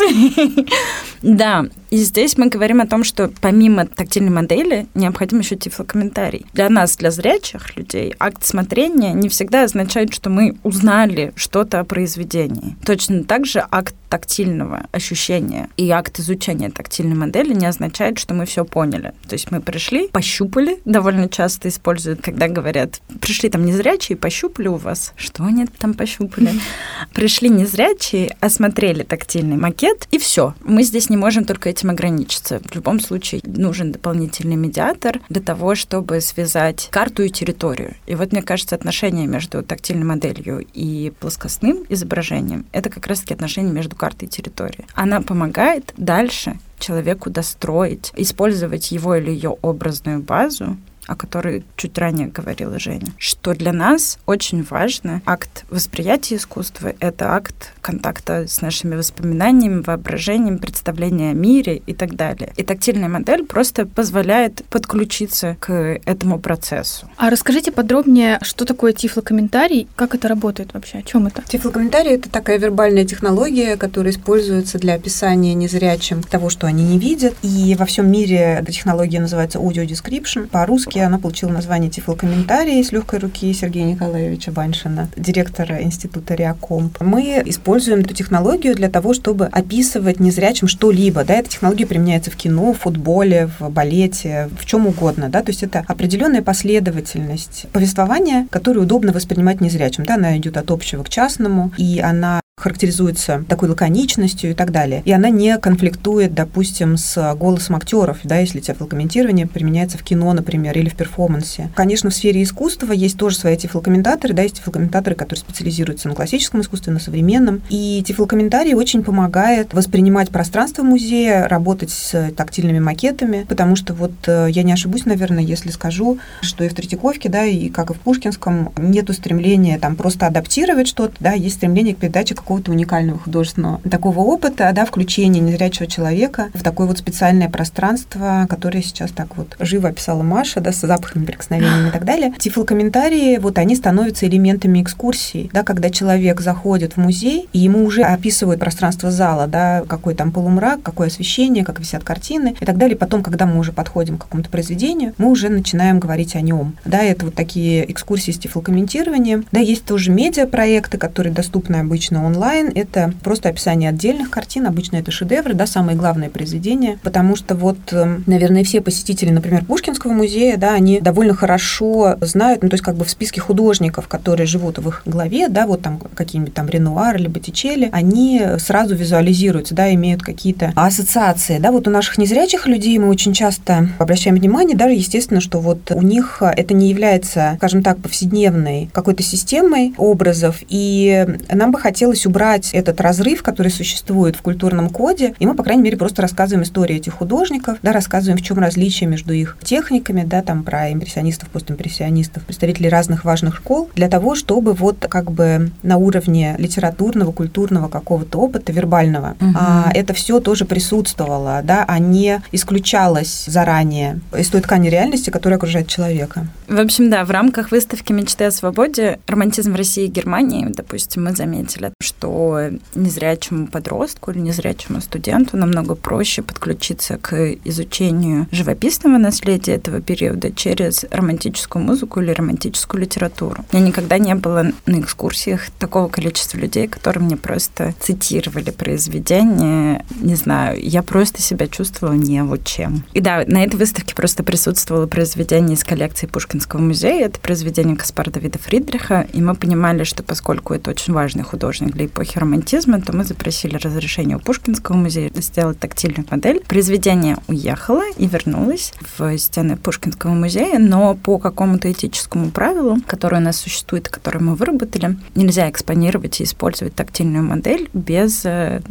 [1.23, 6.47] Да, и здесь мы говорим о том, что помимо тактильной модели необходим еще тифлокомментарий.
[6.53, 11.85] Для нас, для зрячих людей, акт смотрения не всегда означает, что мы узнали что-то о
[11.85, 12.77] произведении.
[12.85, 18.47] Точно так же акт тактильного ощущения и акт изучения тактильной модели не означает, что мы
[18.47, 19.13] все поняли.
[19.29, 24.77] То есть мы пришли, пощупали, довольно часто используют, когда говорят, пришли там незрячие, пощупали у
[24.77, 25.13] вас.
[25.17, 26.53] Что они там пощупали?
[27.15, 30.55] Пришли незрячие, осмотрели тактильный макет, и все.
[30.63, 32.61] Мы здесь не можем только этим ограничиться.
[32.65, 37.95] В любом случае нужен дополнительный медиатор для того, чтобы связать карту и территорию.
[38.07, 43.73] И вот, мне кажется, отношение между тактильной моделью и плоскостным изображением— это как раз-таки отношение
[43.73, 44.87] между картой территории.
[44.95, 50.77] Она помогает дальше человеку достроить, использовать его или ее образную базу
[51.09, 57.35] о которой чуть ранее говорила Женя, что для нас очень важно акт восприятия искусства— это
[57.35, 62.53] акт контакта с нашими воспоминаниями, воображением, представления о мире и так далее.
[62.57, 67.09] И тактильная модель просто позволяет подключиться к этому процессу.
[67.17, 71.43] А расскажите подробнее, что такое тифлокомментарий, как это работает вообще, о чем это?
[71.49, 77.35] Тифлокомментарий— это такая вербальная технология, которая используется для описания незрячим того, что они не видят.
[77.43, 80.47] И во всем мире эта технология называется audio description.
[80.49, 87.01] По-русски Петербурге она получила название «Тифлокомментарий» с легкой руки Сергея Николаевича Баншина, директора Института Реакомп.
[87.01, 91.25] Мы используем эту технологию для того, чтобы описывать незрячим что-либо.
[91.25, 95.29] Да, эта технология применяется в кино, в футболе, в балете, в чем угодно.
[95.29, 100.05] Да, то есть это определенная последовательность повествования, которую удобно воспринимать незрячим.
[100.05, 105.03] Да, она идет от общего к частному, и она характеризуется такой лаконичностью и так далее.
[105.05, 110.77] И она не конфликтует, допустим, с голосом актеров, да, если тефлокомментирование применяется в кино, например,
[110.77, 111.71] или в перформансе.
[111.75, 116.61] Конечно, в сфере искусства есть тоже свои тифлокомментаторы, да, есть тифлокомментаторы, которые специализируются на классическом
[116.61, 117.63] искусстве, на современном.
[117.69, 124.49] И тифлокомментарий очень помогает воспринимать пространство музея, работать с тактильными макетами, потому что вот э,
[124.51, 128.01] я не ошибусь, наверное, если скажу, что и в Третьяковке, да, и как и в
[128.01, 133.79] Пушкинском нету стремления там просто адаптировать что-то, да, есть стремление к передаче какого-то уникального художественного
[133.83, 139.55] такого опыта, да, включения незрячего человека в такое вот специальное пространство, которое сейчас так вот
[139.61, 142.33] живо описала Маша, да, с запахами, прикосновениями и так далее.
[142.39, 148.01] Тифлокомментарии, вот они становятся элементами экскурсии, да, когда человек заходит в музей, и ему уже
[148.01, 152.97] описывают пространство зала, да, какой там полумрак, какое освещение, как висят картины и так далее.
[152.97, 156.79] Потом, когда мы уже подходим к какому-то произведению, мы уже начинаем говорить о нем.
[156.87, 159.45] Да, это вот такие экскурсии с тифлокомментированием.
[159.53, 164.97] Да, есть тоже медиапроекты, которые доступны обычно онлайн, онлайн– это просто описание отдельных картин, обычно
[164.97, 170.13] это шедевры, да, самые главные произведения, потому что вот, эм, наверное, все посетители, например, Пушкинского
[170.13, 174.47] музея, да, они довольно хорошо знают, ну, то есть как бы в списке художников, которые
[174.47, 179.75] живут в их голове, да, вот там какие-нибудь там Ренуар или Боттичелли, они сразу визуализируются,
[179.75, 184.77] да, имеют какие-то ассоциации, да, вот у наших незрячих людей мы очень часто обращаем внимание,
[184.77, 190.59] даже, естественно, что вот у них это не является, скажем так, повседневной какой-то системой образов,
[190.69, 195.63] и нам бы хотелось убрать этот разрыв, который существует в культурном коде, и мы, по
[195.63, 200.25] крайней мере, просто рассказываем историю этих художников, да, рассказываем, в чем различие между их техниками,
[200.25, 205.71] да, там про импрессионистов, постимпрессионистов, представителей разных важных школ, для того, чтобы вот как бы
[205.83, 209.53] на уровне литературного, культурного какого-то опыта, вербального, угу.
[209.59, 215.57] а, это все тоже присутствовало, да, а не исключалось заранее из той ткани реальности, которая
[215.57, 216.47] окружает человека.
[216.69, 219.19] В общем, да, в рамках выставки «Мечты о свободе.
[219.27, 225.57] Романтизм в России и Германии», допустим, мы заметили, что что незрячему подростку или незрячему студенту
[225.57, 233.65] намного проще подключиться к изучению живописного наследия этого периода через романтическую музыку или романтическую литературу.
[233.71, 240.05] Я никогда не была на экскурсиях такого количества людей, которые мне просто цитировали произведения.
[240.21, 243.05] Не знаю, я просто себя чувствовала не вот чем.
[243.15, 247.27] И да, на этой выставке просто присутствовало произведение из коллекции Пушкинского музея.
[247.27, 252.08] Это произведение Каспара Давида Фридриха, и мы понимали, что поскольку это очень важный художник для
[252.09, 256.61] эпохи романтизма, то мы запросили разрешение у Пушкинского музея сделать тактильную модель.
[256.67, 263.45] Произведение уехало и вернулось в стены Пушкинского музея, но по какому-то этическому правилу, которое у
[263.45, 268.83] нас существует, которое мы выработали, нельзя экспонировать и использовать тактильную модель без э,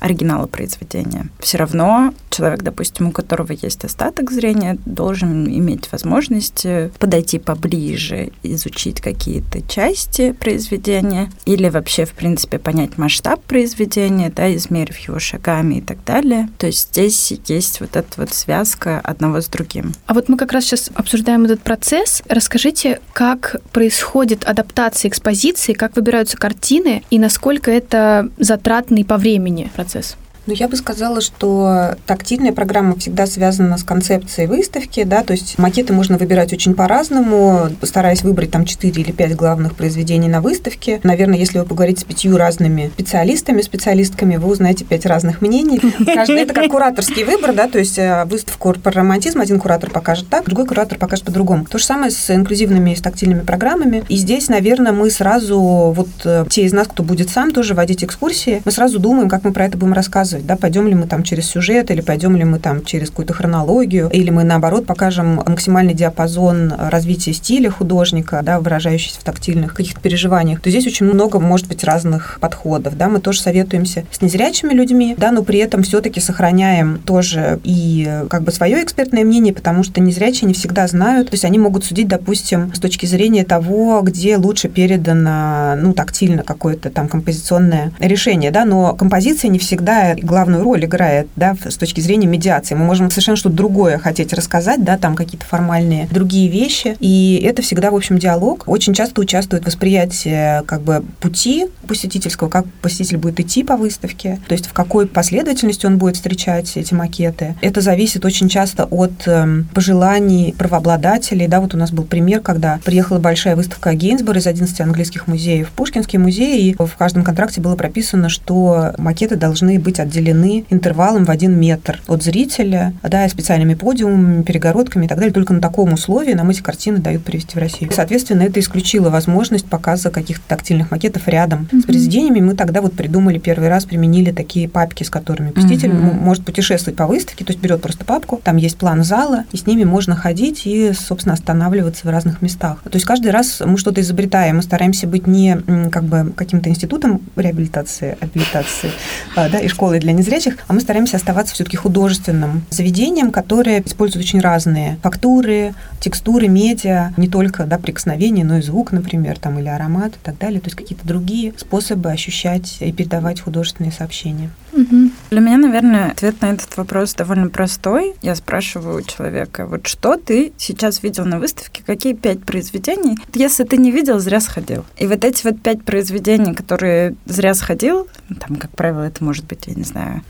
[0.00, 1.28] оригинала произведения.
[1.40, 8.30] Все равно человек, допустим, у которого есть остаток зрения, должен иметь возможность э, подойти поближе,
[8.42, 15.76] изучить какие-то части произведения или вообще, в принципе, понять масштаб произведения, да, измерив его шагами
[15.76, 16.48] и так далее.
[16.58, 19.94] То есть здесь есть вот эта вот связка одного с другим.
[20.06, 22.22] А вот мы как раз сейчас обсуждаем этот процесс.
[22.28, 29.85] Расскажите, как происходит адаптация экспозиции, как выбираются картины и насколько это затратный по времени процесс?
[29.86, 30.16] Процесс?
[30.46, 35.58] Ну, я бы сказала, что тактильная программа всегда связана с концепцией выставки, да, то есть
[35.58, 41.00] макеты можно выбирать очень по-разному, стараясь выбрать там 4 или 5 главных произведений на выставке.
[41.02, 45.80] Наверное, если вы поговорите с пятью разными специалистами, специалистками, вы узнаете пять разных мнений.
[46.06, 50.28] Каждый это как кураторский выбор, да, то есть э, выставку про романтизм один куратор покажет
[50.28, 51.64] так, другой куратор покажет по-другому.
[51.64, 54.04] То же самое с инклюзивными и с тактильными программами.
[54.08, 58.04] И здесь, наверное, мы сразу, вот э, те из нас, кто будет сам тоже водить
[58.04, 61.06] экскурсии, мы сразу думаем, как мы про это будем рассказывать показывать, да, пойдем ли мы
[61.06, 65.42] там через сюжет, или пойдем ли мы там через какую-то хронологию, или мы, наоборот, покажем
[65.46, 71.38] максимальный диапазон развития стиля художника, да, выражающийся в тактильных каких-то переживаниях, то здесь очень много,
[71.38, 75.82] может быть, разных подходов, да, мы тоже советуемся с незрячими людьми, да, но при этом
[75.82, 81.30] все-таки сохраняем тоже и как бы свое экспертное мнение, потому что незрячие не всегда знают,
[81.30, 86.42] то есть они могут судить, допустим, с точки зрения того, где лучше передано, ну, тактильно
[86.42, 92.00] какое-то там композиционное решение, да, но композиция не всегда главную роль играет, да, с точки
[92.00, 92.74] зрения медиации.
[92.74, 97.62] Мы можем совершенно что-то другое хотеть рассказать, да, там какие-то формальные другие вещи, и это
[97.62, 98.64] всегда, в общем, диалог.
[98.66, 104.52] Очень часто участвует восприятие как бы пути посетительского, как посетитель будет идти по выставке, то
[104.52, 107.54] есть в какой последовательности он будет встречать эти макеты.
[107.60, 112.80] Это зависит очень часто от эм, пожеланий правообладателей, да, вот у нас был пример, когда
[112.84, 117.60] приехала большая выставка Гейнсбора из 11 английских музеев в Пушкинский музей, и в каждом контракте
[117.60, 123.74] было прописано, что макеты должны быть отделены интервалом в один метр от зрителя, да, специальными
[123.74, 125.32] подиумами, перегородками и так далее.
[125.32, 127.90] Только на таком условии нам эти картины дают привезти в Россию.
[127.94, 131.80] Соответственно, это исключило возможность показа каких-то тактильных макетов рядом mm-hmm.
[131.80, 132.40] с произведениями.
[132.40, 136.20] Мы тогда вот придумали первый раз, применили такие папки, с которыми посетитель mm-hmm.
[136.20, 139.66] может путешествовать по выставке, то есть берет просто папку, там есть план зала, и с
[139.66, 142.82] ними можно ходить и, собственно, останавливаться в разных местах.
[142.82, 145.56] То есть каждый раз мы что-то изобретаем, мы стараемся быть не
[145.90, 148.90] как бы каким-то институтом реабилитации, абилитации
[149.34, 154.24] а, да, и школой для незрячих, а мы стараемся оставаться все-таки художественным заведением, которое использует
[154.24, 159.68] очень разные фактуры, текстуры, медиа, не только да, прикосновение, но и звук, например, там, или
[159.68, 164.50] аромат и так далее, то есть какие-то другие способы ощущать и передавать художественные сообщения.
[164.72, 165.05] Угу.
[165.30, 168.14] Для меня, наверное, ответ на этот вопрос довольно простой.
[168.22, 173.18] Я спрашиваю у человека, вот что ты сейчас видел на выставке, какие пять произведений?
[173.34, 174.84] Если ты не видел, зря сходил.
[174.96, 178.06] И вот эти вот пять произведений, которые зря сходил,
[178.40, 180.22] там, как правило, это может быть, я не знаю,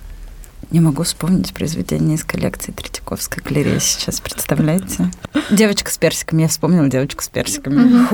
[0.70, 5.10] не могу вспомнить произведение из коллекции Третьяковской галереи сейчас, представляете?
[5.50, 6.42] Девочка с персиками.
[6.42, 8.06] Я вспомнила девочку с персиками.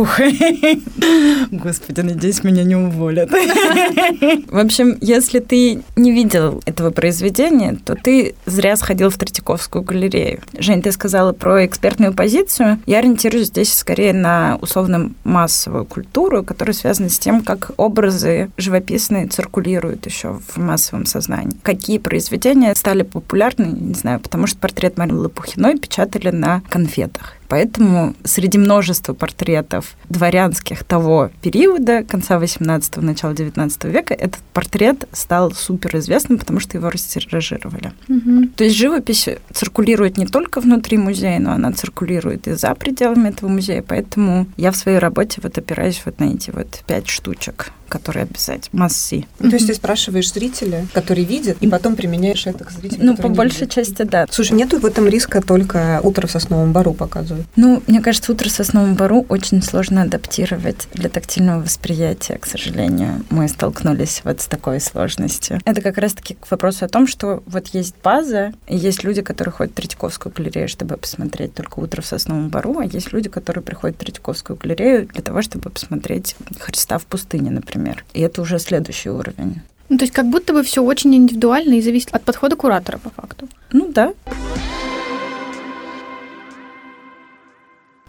[1.50, 3.30] Господи, надеюсь, меня не уволят.
[3.30, 10.40] В общем, если ты не видел этого произведения, то ты зря сходил в Третьяковскую галерею.
[10.58, 12.80] Жень, ты сказала про экспертную позицию.
[12.86, 19.26] Я ориентируюсь здесь скорее на условно массовую культуру, которая связана с тем, как образы живописные
[19.28, 21.56] циркулируют еще в массовом сознании.
[21.62, 27.36] Какие произведения произведения стали популярны, не знаю, потому что портрет Марины Лопухиной печатали на конфетах.
[27.48, 35.52] Поэтому среди множества портретов дворянских того периода, конца 18-го, начала 19 века, этот портрет стал
[35.52, 37.92] суперизвестным, потому что его растиражировали.
[38.08, 38.48] Угу.
[38.56, 43.48] То есть живопись циркулирует не только внутри музея, но она циркулирует и за пределами этого
[43.48, 43.84] музея.
[43.86, 48.80] Поэтому я в своей работе вот опираюсь вот на эти вот пять штучек которые обязательно,
[48.80, 49.26] массы.
[49.38, 53.16] Ну, то есть ты спрашиваешь зрителя, который видит, и потом применяешь это к зрителю, Ну,
[53.18, 54.26] по большей части, да.
[54.30, 57.41] Слушай, нету в этом риска только утро в сосновом бару показывают?
[57.56, 63.24] Ну, мне кажется, утро в сосновом бару очень сложно адаптировать для тактильного восприятия, к сожалению.
[63.30, 65.60] Мы столкнулись вот с такой сложностью.
[65.64, 69.52] Это как раз-таки к вопросу о том, что вот есть база, и есть люди, которые
[69.52, 73.62] ходят в Третьяковскую галерею, чтобы посмотреть только утро в сосновом бару, а есть люди, которые
[73.62, 78.04] приходят в Третьяковскую галерею для того, чтобы посмотреть Христа в пустыне, например.
[78.14, 79.62] И это уже следующий уровень.
[79.88, 83.10] Ну, то есть как будто бы все очень индивидуально и зависит от подхода куратора, по
[83.10, 83.48] факту.
[83.72, 84.14] Ну да.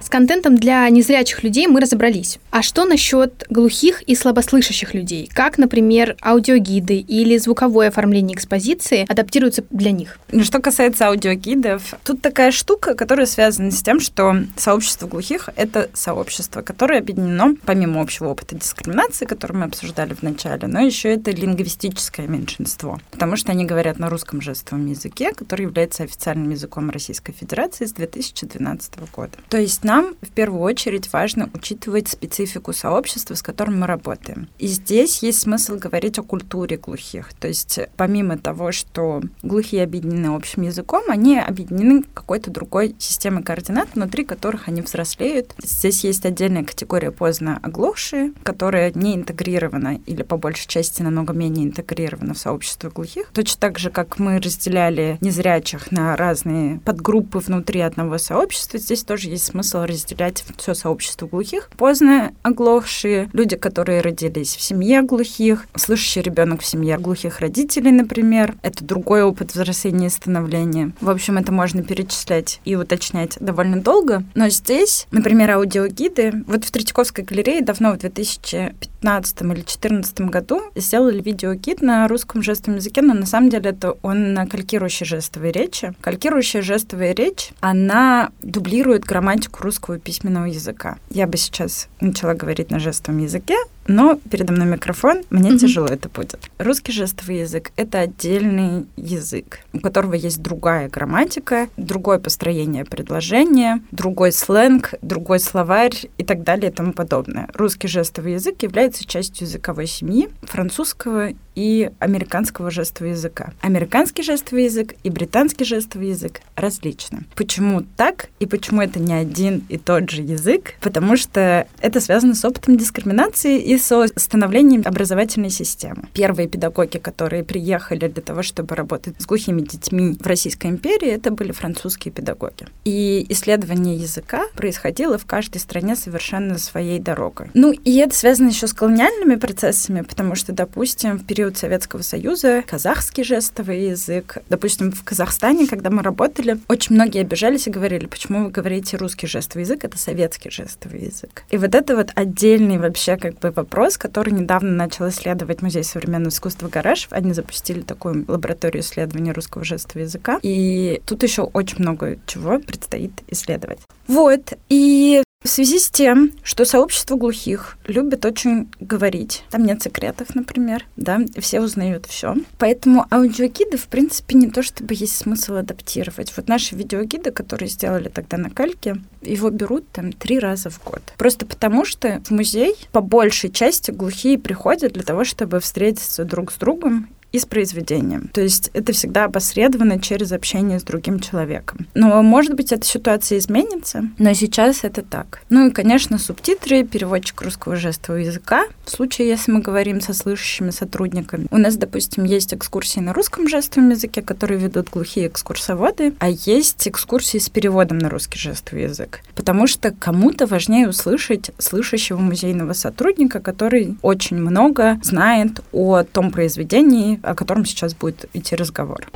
[0.03, 2.37] С контентом для незрячих людей мы разобрались.
[2.51, 5.29] А что насчет глухих и слабослышащих людей?
[5.33, 10.19] Как, например, аудиогиды или звуковое оформление экспозиции адаптируются для них?
[10.33, 15.89] Ну, что касается аудиогидов, тут такая штука, которая связана с тем, что сообщество глухих— это
[15.93, 21.31] сообщество, которое объединено, помимо общего опыта дискриминации, который мы обсуждали в начале, но еще это
[21.31, 27.31] лингвистическое меньшинство, потому что они говорят на русском жестовом языке, который является официальным языком Российской
[27.31, 29.37] Федерации с 2012 года.
[29.47, 34.47] То есть нам в первую очередь важно учитывать специфику сообщества, с которым мы работаем.
[34.57, 37.33] И здесь есть смысл говорить о культуре глухих.
[37.35, 43.89] То есть помимо того, что глухие объединены общим языком, они объединены какой-то другой системой координат,
[43.93, 45.53] внутри которых они взрослеют.
[45.61, 51.67] Здесь есть отдельная категория поздно оглохшие, которая не интегрирована или по большей части намного менее
[51.67, 53.27] интегрирована в сообщество глухих.
[53.31, 59.29] Точно так же, как мы разделяли незрячих на разные подгруппы внутри одного сообщества, здесь тоже
[59.29, 61.69] есть смысл разделять все сообщество глухих.
[61.77, 68.55] Поздно оглохшие, люди, которые родились в семье глухих, слышащий ребенок в семье глухих родителей, например.
[68.61, 70.91] Это другой опыт взросления и становления.
[71.01, 74.23] В общем, это можно перечислять и уточнять довольно долго.
[74.35, 76.43] Но здесь, например, аудиогиды.
[76.47, 82.77] Вот в Третьяковской галерее давно, в 2015 или 2014 году, сделали видеогид на русском жестовом
[82.77, 85.93] языке, но на самом деле это он на калькирующей жестовой речи.
[86.01, 90.97] Калькирующая жестовая речь, она дублирует грамматику русского письменного языка.
[91.09, 93.55] Я бы сейчас начала говорить на жестовом языке,
[93.87, 95.57] но передо мной микрофон, мне mm-hmm.
[95.57, 96.39] тяжело это будет.
[96.57, 104.31] Русский жестовый язык— это отдельный язык, у которого есть другая грамматика, другое построение предложения, другой
[104.31, 107.49] сленг, другой словарь и так далее и тому подобное.
[107.53, 113.53] Русский жестовый язык является частью языковой семьи французского и американского жестового языка.
[113.61, 117.25] Американский жестовый язык и британский жестовый язык различны.
[117.35, 120.75] Почему так и почему это не один и тот же язык?
[120.81, 126.07] Потому что это связано с опытом дискриминации и со становлением образовательной системы.
[126.13, 131.31] Первые педагоги, которые приехали для того, чтобы работать с глухими детьми в Российской империи, это
[131.31, 132.67] были французские педагоги.
[132.85, 137.47] И исследование языка происходило в каждой стране совершенно своей дорогой.
[137.53, 142.63] Ну, и это связано еще с колониальными процессами, потому что, допустим, в период Советского Союза,
[142.67, 144.37] казахский жестовый язык.
[144.49, 149.27] Допустим, в Казахстане, когда мы работали, очень многие обижались и говорили, почему вы говорите русский
[149.27, 151.43] жестовый язык, это советский жестовый язык.
[151.49, 156.29] И вот это вот отдельный вообще как бы вопрос, который недавно начал исследовать Музей современного
[156.29, 157.07] искусства Гараж.
[157.11, 160.39] Они запустили такую лабораторию исследования русского жестового языка.
[160.43, 163.79] И тут еще очень много чего предстоит исследовать.
[164.07, 164.53] Вот.
[164.69, 170.85] И в связи с тем, что сообщество глухих любит очень говорить, там нет секретов, например,
[170.95, 172.35] да, все узнают все.
[172.57, 176.33] Поэтому аудиогиды, в принципе, не то чтобы есть смысл адаптировать.
[176.35, 181.01] Вот наши видеогиды, которые сделали тогда на кальке, его берут там три раза в год.
[181.17, 186.51] Просто потому, что в музей по большей части глухие приходят для того, чтобы встретиться друг
[186.51, 188.29] с другом и с произведением.
[188.31, 191.87] То есть это всегда опосредовано через общение с другим человеком.
[191.95, 195.41] Но, может быть, эта ситуация изменится, но сейчас это так.
[195.49, 198.65] Ну и, конечно, субтитры, переводчик русского жестового языка.
[198.85, 201.47] В случае, если мы говорим со слышащими сотрудниками.
[201.49, 206.87] У нас, допустим, есть экскурсии на русском жестовом языке, которые ведут глухие экскурсоводы, а есть
[206.87, 209.21] экскурсии с переводом на русский жестовый язык.
[209.33, 217.19] Потому что кому-то важнее услышать слышащего музейного сотрудника, который очень много знает о том произведении,
[217.23, 219.07] о котором сейчас будет идти разговор.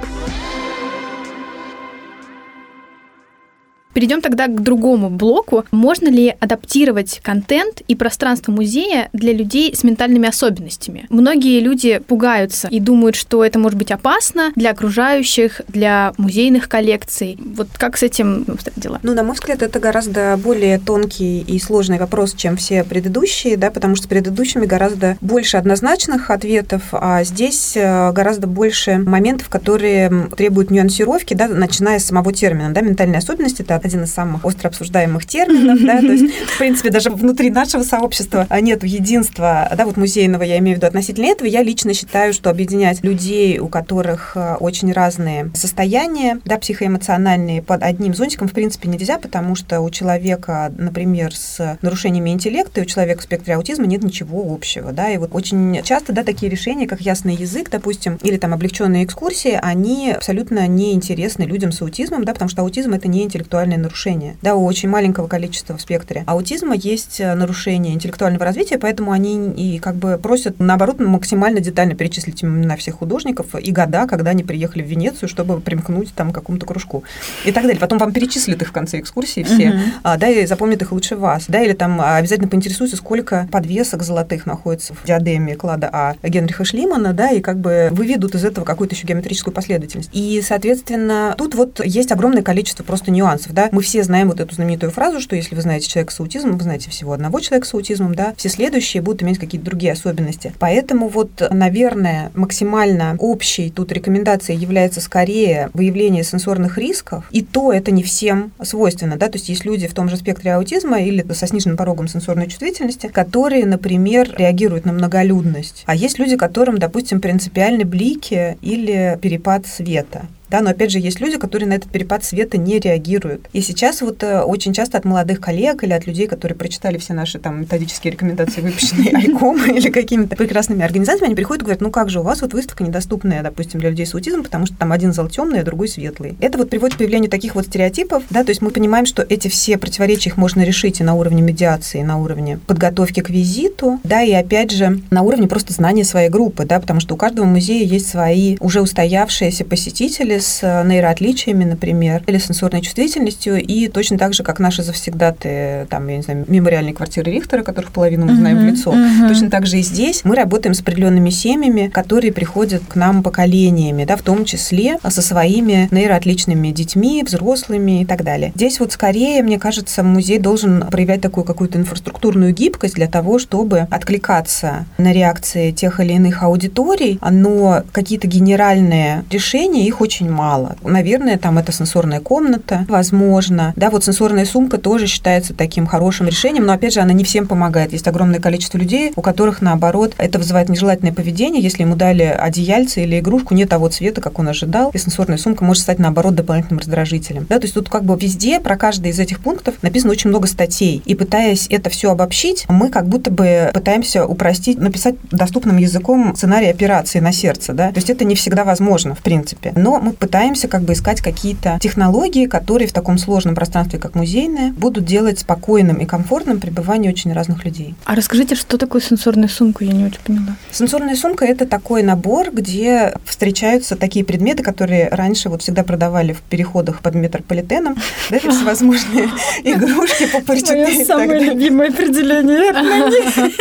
[3.97, 5.65] Перейдем тогда к другому блоку.
[5.71, 11.07] Можно ли адаптировать контент и пространство музея для людей с ментальными особенностями?
[11.09, 17.39] Многие люди пугаются и думают, что это может быть опасно для окружающих, для музейных коллекций.
[17.55, 18.99] Вот как с этим обстоят дела?
[19.01, 23.71] Ну, на мой взгляд, это гораздо более тонкий и сложный вопрос, чем все предыдущие, да,
[23.71, 30.29] потому что с предыдущими гораздо больше однозначных ответов, а здесь э, гораздо больше моментов, которые
[30.37, 34.67] требуют нюансировки, да, начиная с самого термина, да, ментальные особенности, это один из самых остро
[34.67, 39.97] обсуждаемых терминов, да, то есть, в принципе, даже внутри нашего сообщества нет единства, да, вот
[39.97, 44.33] музейного, я имею в виду относительно этого, я лично считаю, что объединять людей, у которых
[44.35, 49.89] э, очень разные состояния, да, психоэмоциональные, под одним зонтиком, в принципе, нельзя, потому что у
[49.89, 55.09] человека, например, с нарушениями интеллекта и у человека в спектре аутизма нет ничего общего, да,
[55.09, 59.59] и вот очень часто, да, такие решения, как ясный язык, допустим, или там облегченные экскурсии,
[59.61, 64.37] они абсолютно неинтересны людям с аутизмом, да, потому что аутизм это не интеллектуальное интеллектуальные нарушения.
[64.41, 69.51] Да, у очень маленького количества в спектре аутизма есть э, нарушения интеллектуального развития, поэтому они
[69.51, 74.43] и как бы просят, наоборот, максимально детально перечислить имена всех художников и года, когда они
[74.43, 77.03] приехали в Венецию, чтобы примкнуть там к какому-то кружку
[77.45, 77.79] и так далее.
[77.79, 79.79] Потом вам перечислят их в конце экскурсии все, uh-huh.
[80.03, 84.45] а, да, и запомнят их лучше вас, да, или там обязательно поинтересуются, сколько подвесок золотых
[84.45, 88.95] находится в диадеме клада А Генриха Шлимана, да, и как бы выведут из этого какую-то
[88.95, 90.09] еще геометрическую последовательность.
[90.13, 94.53] И, соответственно, тут вот есть огромное количество просто нюансов, да, мы все знаем вот эту
[94.53, 97.73] знаменитую фразу, что если вы знаете человека с аутизмом, вы знаете всего одного человека с
[97.73, 100.53] аутизмом, да, все следующие будут иметь какие-то другие особенности.
[100.59, 107.89] Поэтому вот, наверное, максимально общей тут рекомендацией является скорее выявление сенсорных рисков, и то это
[107.89, 111.47] не всем свойственно, да, то есть есть люди в том же спектре аутизма или со
[111.47, 117.85] сниженным порогом сенсорной чувствительности, которые, например, реагируют на многолюдность, а есть люди, которым, допустим, принципиальны
[117.85, 120.27] блики или перепад света.
[120.49, 123.47] Да, но опять же есть люди, которые на этот перепад света не реагируют.
[123.53, 127.13] И сейчас вот э, очень часто от молодых коллег или от людей, которые прочитали все
[127.13, 131.91] наши там методические рекомендации, выпущенные Айком или какими-то прекрасными организациями, они приходят и говорят, ну
[131.91, 134.91] как же, у вас вот выставка недоступная, допустим, для людей с аутизмом, потому что там
[134.91, 136.35] один зал темный, а другой светлый.
[136.39, 139.47] Это вот приводит к появлению таких вот стереотипов, да, то есть мы понимаем, что эти
[139.47, 143.99] все противоречия их можно решить и на уровне медиации, и на уровне подготовки к визиту,
[144.03, 147.45] да, и опять же на уровне просто знания своей группы, да, потому что у каждого
[147.45, 154.17] музея есть свои уже устоявшиеся посетители с э, нейроотличиями, например, или сенсорной чувствительностью, и точно
[154.17, 158.35] так же, как наши завсегдаты, там, я не знаю, мемориальные квартиры Рихтера, которых половину мы
[158.35, 159.27] знаем uh-huh, в лицо, uh-huh.
[159.27, 164.05] точно так же и здесь мы работаем с определенными семьями, которые приходят к нам поколениями,
[164.05, 168.51] да, в том числе со своими нейроотличными детьми, взрослыми и так далее.
[168.55, 173.87] Здесь вот скорее, мне кажется, музей должен проявлять такую какую-то инфраструктурную гибкость для того, чтобы
[173.89, 180.75] откликаться на реакции тех или иных аудиторий, но какие-то генеральные решения, их очень мало.
[180.83, 183.73] Наверное, там это сенсорная комната, возможно.
[183.75, 187.47] Да, вот сенсорная сумка тоже считается таким хорошим решением, но, опять же, она не всем
[187.47, 187.91] помогает.
[187.93, 193.03] Есть огромное количество людей, у которых, наоборот, это вызывает нежелательное поведение, если ему дали одеяльце
[193.03, 196.79] или игрушку не того цвета, как он ожидал, и сенсорная сумка может стать, наоборот, дополнительным
[196.79, 197.45] раздражителем.
[197.49, 200.47] Да, то есть тут как бы везде про каждый из этих пунктов написано очень много
[200.47, 201.01] статей.
[201.05, 206.67] И пытаясь это все обобщить, мы как будто бы пытаемся упростить, написать доступным языком сценарий
[206.67, 207.73] операции на сердце.
[207.73, 207.89] Да?
[207.89, 209.73] То есть это не всегда возможно, в принципе.
[209.75, 214.71] Но мы пытаемся как бы искать какие-то технологии, которые в таком сложном пространстве, как музейное,
[214.73, 217.95] будут делать спокойным и комфортным пребывание очень разных людей.
[218.05, 219.83] А расскажите, что такое сенсорная сумка?
[219.83, 220.55] Я не очень поняла.
[220.71, 226.41] Сенсорная сумка– это такой набор, где встречаются такие предметы, которые раньше вот всегда продавали в
[226.41, 227.95] переходах под метрополитеном,
[228.29, 229.29] да, всевозможные
[229.63, 232.71] игрушки по Мое самое любимое определение.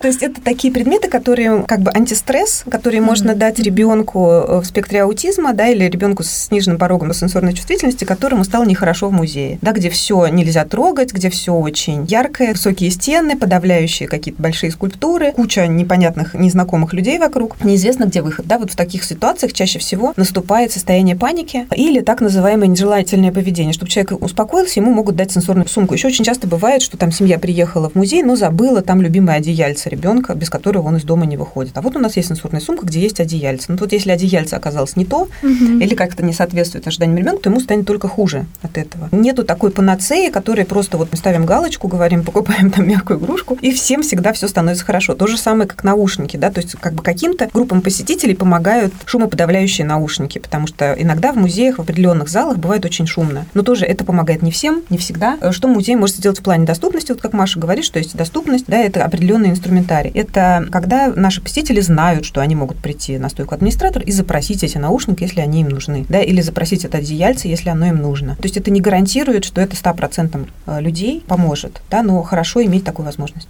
[0.00, 5.02] То есть это такие предметы, которые как бы антистресс, которые можно дать ребенку в спектре
[5.02, 9.72] аутизма, да, или ребенку с сниженным порогом сенсорной чувствительности, которому стало нехорошо в музее, да,
[9.72, 15.66] где все нельзя трогать, где все очень яркое, высокие стены, подавляющие какие-то большие скульптуры, куча
[15.66, 20.72] непонятных, незнакомых людей вокруг, неизвестно, где выход, да, вот в таких ситуациях чаще всего наступает
[20.72, 25.94] состояние паники или так называемое нежелательное поведение, чтобы человек успокоился, ему могут дать сенсорную сумку.
[25.94, 29.88] Еще очень часто бывает, что там семья приехала в музей, но забыла там любимое одеяльце
[29.90, 31.76] ребенка, без которого он из дома не выходит.
[31.76, 33.66] А вот у нас есть сенсорная сумка, где есть одеяльце.
[33.68, 35.57] Ну вот если одеяльце оказалось не то, угу.
[35.60, 39.08] Или как-то не соответствует ожиданиям ребенка, то ему станет только хуже от этого.
[39.12, 43.72] Нету такой панацеи, которой просто вот мы ставим галочку, говорим, покупаем там мягкую игрушку, и
[43.72, 45.14] всем всегда все становится хорошо.
[45.14, 49.86] То же самое, как наушники, да, то есть как бы каким-то группам посетителей помогают шумоподавляющие
[49.86, 53.46] наушники, потому что иногда в музеях, в определенных залах бывает очень шумно.
[53.54, 55.38] Но тоже это помогает не всем, не всегда.
[55.52, 58.76] Что музей может сделать в плане доступности, вот как Маша говорит, что есть доступность, да,
[58.76, 60.10] это определенный инструментарий.
[60.14, 64.78] Это когда наши посетители знают, что они могут прийти на стойку администратора и запросить эти
[64.78, 68.36] наушники, если они им нужны, да, или запросить это одеяльце, если оно им нужно.
[68.36, 72.84] То есть это не гарантирует, что это 100% э, людей поможет, да, но хорошо иметь
[72.84, 73.48] такую возможность.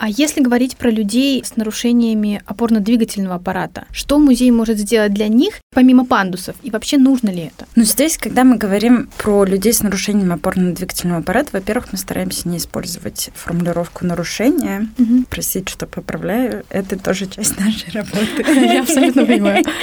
[0.00, 5.56] А если говорить про людей с нарушениями опорно-двигательного аппарата, что музей может сделать для них,
[5.74, 7.66] помимо пандусов, и вообще нужно ли это?
[7.76, 12.56] Ну, здесь, когда мы говорим про людей с нарушением опорно-двигательного аппарата, во-первых, мы стараемся не
[12.56, 14.88] использовать формулировку нарушения.
[14.98, 15.24] Угу.
[15.28, 18.42] Простите, что поправляю, это тоже часть нашей работы.
[18.46, 19.64] Я абсолютно понимаю.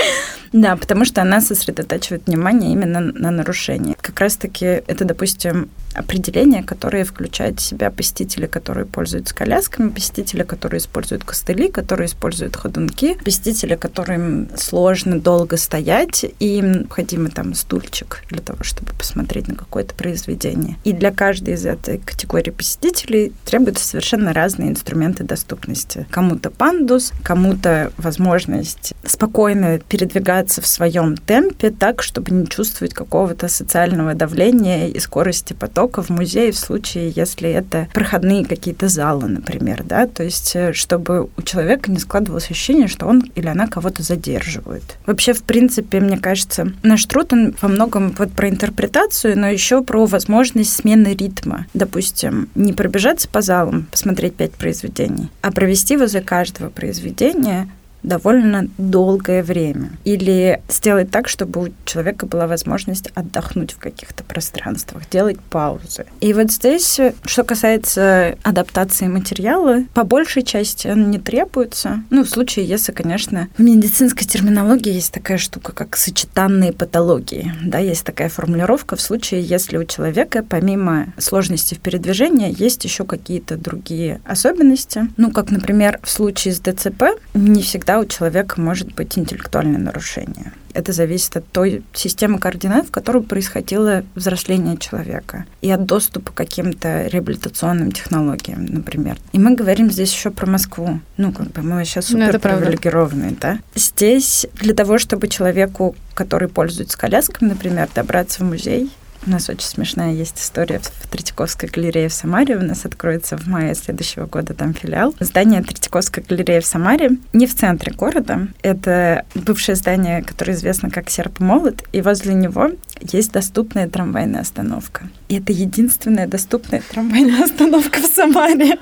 [0.53, 3.97] Да, потому что она сосредотачивает внимание именно на нарушении.
[3.99, 10.79] Как раз-таки это, допустим, определение, которое включает в себя посетители, которые пользуются колясками, посетители, которые
[10.79, 18.23] используют костыли, которые используют ходунки, посетители, которым сложно долго стоять, и им необходимый там стульчик
[18.29, 20.77] для того, чтобы посмотреть на какое-то произведение.
[20.83, 26.05] И для каждой из этой категории посетителей требуются совершенно разные инструменты доступности.
[26.11, 34.13] Кому-то пандус, кому-то возможность спокойно передвигаться в своем темпе так, чтобы не чувствовать какого-то социального
[34.13, 40.07] давления и скорости потока в музее в случае, если это проходные какие-то залы, например, да,
[40.07, 44.97] то есть э, чтобы у человека не складывалось ощущение, что он или она кого-то задерживает.
[45.05, 49.83] Вообще, в принципе, мне кажется, наш труд, он во многом вот про интерпретацию, но еще
[49.83, 51.65] про возможность смены ритма.
[51.73, 57.69] Допустим, не пробежаться по залам, посмотреть пять произведений, а провести возле каждого произведения
[58.07, 59.91] довольно долгое время.
[60.03, 66.05] Или сделать так, чтобы у человека была возможность отдохнуть в каких-то пространствах, делать паузы.
[66.21, 72.03] И вот здесь, что касается адаптации материала, по большей части он не требуется.
[72.09, 77.53] Ну, в случае, если, конечно, в медицинской терминологии есть такая штука, как сочетанные патологии.
[77.63, 83.03] Да, есть такая формулировка в случае, если у человека, помимо сложности в передвижении, есть еще
[83.03, 85.07] какие-то другие особенности.
[85.17, 87.03] Ну, как, например, в случае с ДЦП,
[87.33, 90.53] не всегда у человека может быть интеллектуальное нарушение.
[90.73, 96.35] Это зависит от той системы координат, в которой происходило взросление человека, и от доступа к
[96.35, 99.17] каким-то реабилитационным технологиям, например.
[99.31, 100.99] И мы говорим здесь еще про Москву.
[101.17, 103.59] Ну, как бы мы сейчас ну, супер привилегированные, да?
[103.73, 108.91] Здесь для того, чтобы человеку, который пользуется колясками, например, добраться в музей,
[109.25, 112.55] у нас очень смешная есть история в Третьяковской галерее в Самаре.
[112.55, 115.15] У нас откроется в мае следующего года там филиал.
[115.19, 118.47] Здание Третьяковской галереи в Самаре не в центре города.
[118.61, 125.09] Это бывшее здание, которое известно как Серп Молот, и возле него есть доступная трамвайная остановка.
[125.29, 128.77] И это единственная доступная трамвайная остановка в Самаре.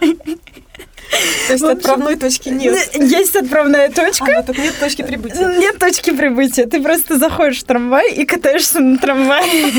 [1.48, 2.96] То есть отправной точки нет.
[2.96, 4.40] Есть отправная точка.
[4.40, 5.58] А, тут нет точки прибытия.
[5.58, 6.66] Нет точки прибытия.
[6.66, 9.72] Ты просто заходишь в трамвай и катаешься на трамвае.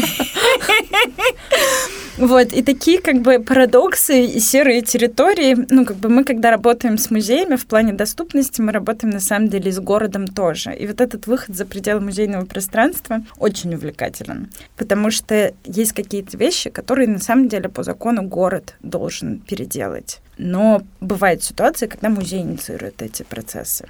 [2.19, 6.97] Вот, и такие как бы парадоксы и серые территории, ну, как бы мы, когда работаем
[6.97, 10.75] с музеями в плане доступности, мы работаем на самом деле с городом тоже.
[10.75, 16.71] И вот этот выход за пределы музейного пространства очень увлекателен, потому что есть какие-то вещи,
[16.71, 20.21] которые на самом деле по закону город должен переделать.
[20.39, 23.87] Но бывают ситуации, когда музей инициирует эти процессы.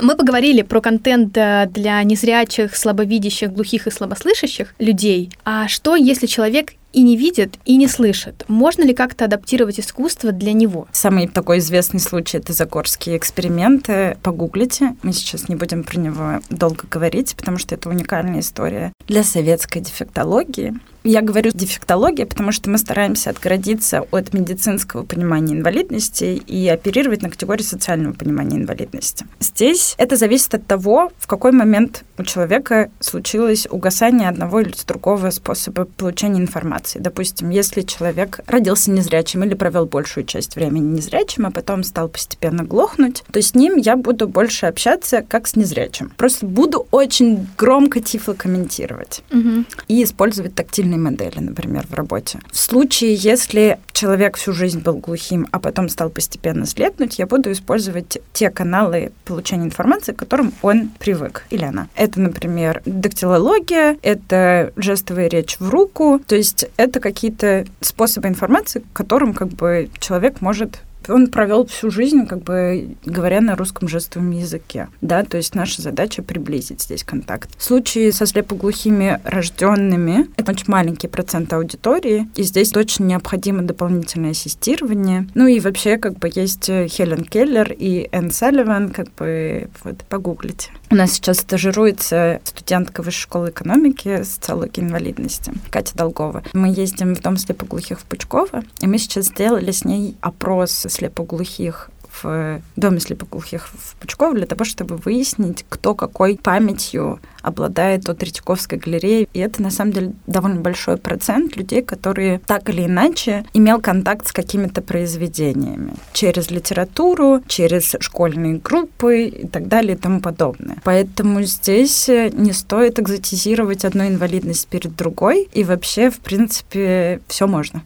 [0.00, 5.30] Мы поговорили про контент э, для незрячих, слабовидящих, глухих и слабослышащих людей.
[5.44, 8.44] А что, если человек и не видит, и не слышит.
[8.48, 10.88] Можно ли как-то адаптировать искусство для него?
[10.92, 14.16] Самый такой известный случай— это Загорские эксперименты.
[14.22, 14.96] Погуглите.
[15.02, 19.80] Мы сейчас не будем про него долго говорить, потому что это уникальная история для советской
[19.80, 20.74] дефектологии.
[21.08, 27.30] Я говорю дефектология, потому что мы стараемся отгородиться от медицинского понимания инвалидности и оперировать на
[27.30, 29.24] категории социального понимания инвалидности.
[29.38, 35.30] Здесь это зависит от того, в какой момент у человека случилось угасание одного или другого
[35.30, 36.98] способа получения информации.
[36.98, 42.64] Допустим, если человек родился незрячим или провел большую часть времени незрячим, а потом стал постепенно
[42.64, 46.10] глохнуть, то с ним я буду больше общаться как с незрячим.
[46.16, 49.64] Просто буду очень громко тифлокомментировать угу.
[49.86, 52.40] и использовать тактильные визуальной модели, например, в работе.
[52.50, 57.52] В случае, если человек всю жизнь был глухим, а потом стал постепенно слепнуть, я буду
[57.52, 61.88] использовать те каналы получения информации, к которым он привык, или она.
[61.94, 68.96] Это, например, дактилология, это жестовая речь в руку, то есть это какие-то способы информации, к
[68.96, 74.30] которым как бы человек может он провел всю жизнь, как бы говоря на русском жестовом
[74.30, 74.88] языке.
[75.00, 77.50] Да, то есть наша задача приблизить здесь контакт.
[77.56, 84.30] В случае со слепоглухими рожденными это очень маленький процент аудитории, и здесь точно необходимо дополнительное
[84.30, 85.28] ассистирование.
[85.34, 90.70] Ну и вообще, как бы есть Хелен Келлер и Энн Салливан, как бы вот погуглите.
[90.88, 96.44] У нас сейчас стажируется студентка Высшей школы экономики социологии инвалидности Катя Долгова.
[96.52, 101.90] Мы ездим в Дом слепоглухих в Пучково, и мы сейчас сделали с ней опрос слепоглухих
[102.22, 108.78] в доме слепоглухих в Пучково для того, чтобы выяснить, кто какой памятью обладает от Третьяковской
[108.78, 109.28] галереи.
[109.32, 114.26] И это, на самом деле, довольно большой процент людей, которые так или иначе имел контакт
[114.26, 120.78] с какими-то произведениями через литературу, через школьные группы и так далее и тому подобное.
[120.82, 127.82] Поэтому здесь не стоит экзотизировать одну инвалидность перед другой, и вообще, в принципе, все можно.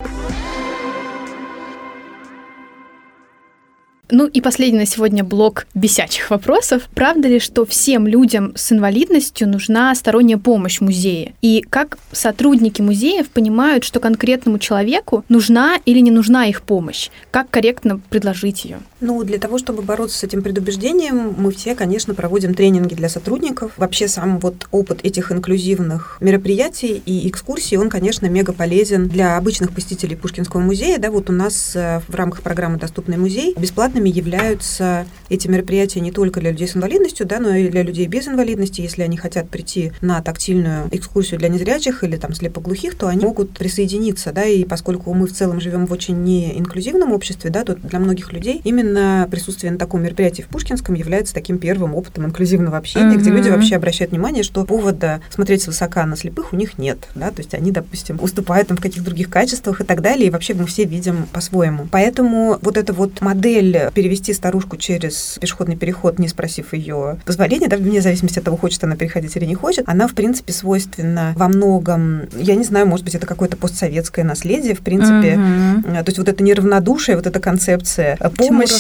[4.13, 6.89] Ну и последний на сегодня блок бесячих вопросов.
[6.95, 11.33] Правда ли, что всем людям с инвалидностью нужна сторонняя помощь музея?
[11.43, 17.11] И как сотрудники музеев понимают, что конкретному человеку нужна или не нужна их помощь?
[17.31, 18.81] Как корректно предложить ее?
[19.01, 23.73] Ну, для того, чтобы бороться с этим предубеждением, мы все, конечно, проводим тренинги для сотрудников.
[23.79, 29.73] Вообще сам вот опыт этих инклюзивных мероприятий и экскурсий, он, конечно, мега полезен для обычных
[29.73, 30.99] посетителей Пушкинского музея.
[30.99, 36.13] Да, вот у нас э, в рамках программы «Доступный музей» бесплатными являются эти мероприятия не
[36.13, 38.83] только для людей с инвалидностью, да, но и для людей без инвалидности.
[38.83, 43.53] Если они хотят прийти на тактильную экскурсию для незрячих или там слепоглухих, то они могут
[43.57, 47.99] присоединиться, да, и поскольку мы в целом живем в очень неинклюзивном обществе, да, то для
[47.99, 48.90] многих людей именно
[49.31, 53.19] присутствие на таком мероприятии в Пушкинском является таким первым опытом инклюзивного общения, mm-hmm.
[53.19, 57.31] где люди вообще обращают внимание, что повода смотреть свысока на слепых у них нет, да,
[57.31, 60.55] то есть они, допустим, уступают там в каких-то других качествах и так далее, и вообще
[60.55, 61.87] мы все видим по-своему.
[61.91, 67.77] Поэтому вот эта вот модель перевести старушку через пешеходный переход, не спросив ее позволения, да,
[67.77, 71.49] вне зависимости от того, хочет она переходить или не хочет, она, в принципе, свойственна во
[71.49, 75.39] многом, я не знаю, может быть, это какое-то постсоветское наследие, в принципе.
[75.39, 75.83] Угу.
[75.83, 78.80] То есть вот это неравнодушие, вот эта концепция помощи,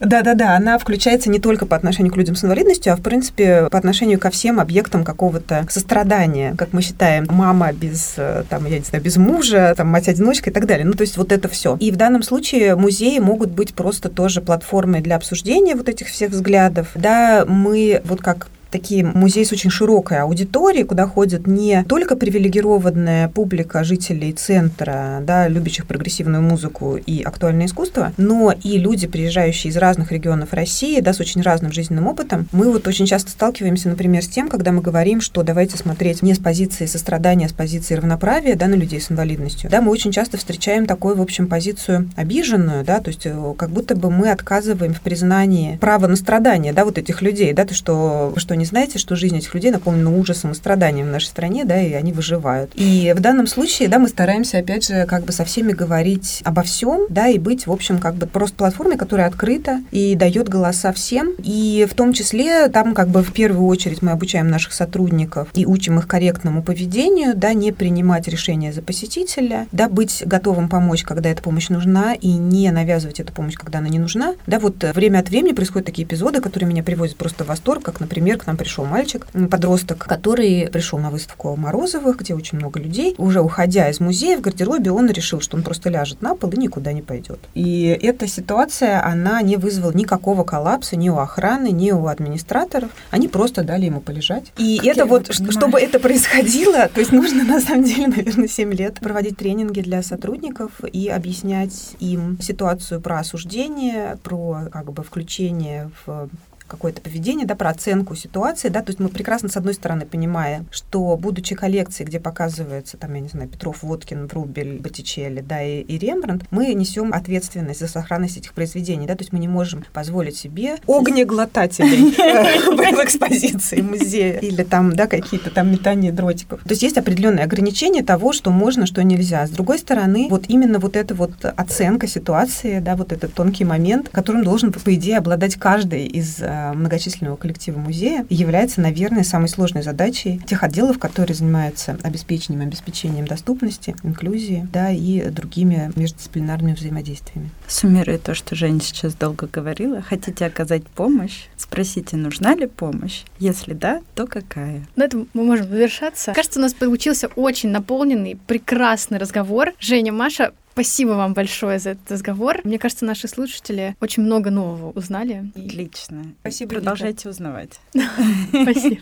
[0.00, 3.78] да-да-да, она включается не только по отношению к людям с инвалидностью, а, в принципе, по
[3.78, 8.84] отношению ко всем объектам какого-то сострадания, как мы считаем, мама без, э, там, я не
[8.84, 10.86] знаю, без мужа, там, мать-одиночка и так далее.
[10.86, 11.76] Ну, то есть вот это все.
[11.80, 16.30] И в данном случае музеи могут быть просто тоже платформой для обсуждения вот этих всех
[16.30, 16.88] взглядов.
[16.94, 23.28] Да, мы вот как такие музеи с очень широкой аудиторией, куда ходят не только привилегированная
[23.28, 29.76] публика жителей центра, да, любящих прогрессивную музыку и актуальное искусство, но и люди, приезжающие из
[29.76, 32.48] разных регионов России, да, с очень разным жизненным опытом.
[32.52, 36.34] Мы вот очень часто сталкиваемся, например, с тем, когда мы говорим, что давайте смотреть не
[36.34, 39.70] с позиции сострадания, а с позиции равноправия, да, на людей с инвалидностью.
[39.70, 43.70] Да, мы очень часто встречаем такую, в общем, позицию обиженную, да, то есть э, как
[43.70, 47.74] будто бы мы отказываем в признании права на страдания, да, вот этих людей, да, то,
[47.74, 51.64] что, что не знаете, что жизнь этих людей наполнена ужасом и страданием в нашей стране,
[51.64, 52.72] да, и они выживают.
[52.74, 56.62] И в данном случае, да, мы стараемся, опять же, как бы со всеми говорить обо
[56.62, 60.92] всем, да, и быть, в общем, как бы просто платформой, которая открыта и дает голоса
[60.92, 61.32] всем.
[61.38, 65.64] И в том числе там как бы в первую очередь мы обучаем наших сотрудников и
[65.64, 71.30] учим их корректному поведению, да, не принимать решения за посетителя, да, быть готовым помочь, когда
[71.30, 74.34] эта помощь нужна, и не навязывать эту помощь, когда она не нужна.
[74.46, 78.00] Да, вот время от времени происходят такие эпизоды, которые меня приводят просто в восторг, как,
[78.00, 83.14] например, к нам пришел мальчик, подросток, который пришел на выставку Морозовых, где очень много людей.
[83.18, 86.56] Уже уходя из музея в гардеробе, он решил, что он просто ляжет на пол и
[86.56, 87.38] никуда не пойдет.
[87.54, 92.90] И эта ситуация, она не вызвала никакого коллапса ни у охраны, ни у администраторов.
[93.10, 94.52] Они просто дали ему полежать.
[94.56, 95.52] И как это вот, понимаю.
[95.52, 100.02] чтобы это происходило, то есть нужно на самом деле, наверное, 7 лет проводить тренинги для
[100.02, 106.30] сотрудников и объяснять им ситуацию про осуждение, про как бы включение в
[106.68, 110.66] какое-то поведение, да, про оценку ситуации, да, то есть мы прекрасно, с одной стороны, понимаем,
[110.70, 115.80] что, будучи коллекцией, где показывается, там, я не знаю, Петров, Водкин, Врубель, Боттичелли, да, и,
[115.80, 119.84] и Рембрандт, мы несем ответственность за сохранность этих произведений, да, то есть мы не можем
[119.92, 126.60] позволить себе огнеглотателей в экспозиции музея или там, да, какие-то там метания дротиков.
[126.62, 129.46] То есть есть определенные ограничения того, что можно, что нельзя.
[129.46, 134.08] С другой стороны, вот именно вот эта вот оценка ситуации, да, вот этот тонкий момент,
[134.10, 139.82] которым должен, по идее, обладать каждый из э, многочисленного коллектива музея является, наверное, самой сложной
[139.82, 147.50] задачей тех отделов, которые занимаются обеспечением, обеспечением доступности, инклюзии, да, и другими междисциплинарными взаимодействиями.
[147.66, 153.22] Суммируя то, что Женя сейчас долго говорила, хотите оказать помощь, спросите, нужна ли помощь?
[153.38, 154.86] Если да, то какая?
[154.96, 156.32] На этом мы можем завершаться.
[156.32, 159.72] Кажется, у нас получился очень наполненный, прекрасный разговор.
[159.78, 162.60] Женя, Маша, Спасибо вам большое за этот разговор.
[162.62, 165.50] Мне кажется, наши слушатели очень много нового узнали.
[165.56, 166.24] Отлично.
[166.42, 166.76] Спасибо.
[166.76, 167.28] Продолжайте Вика.
[167.30, 167.80] узнавать.
[168.62, 169.00] Спасибо.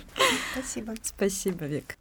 [0.54, 0.94] Спасибо.
[1.02, 1.98] Спасибо, Вик.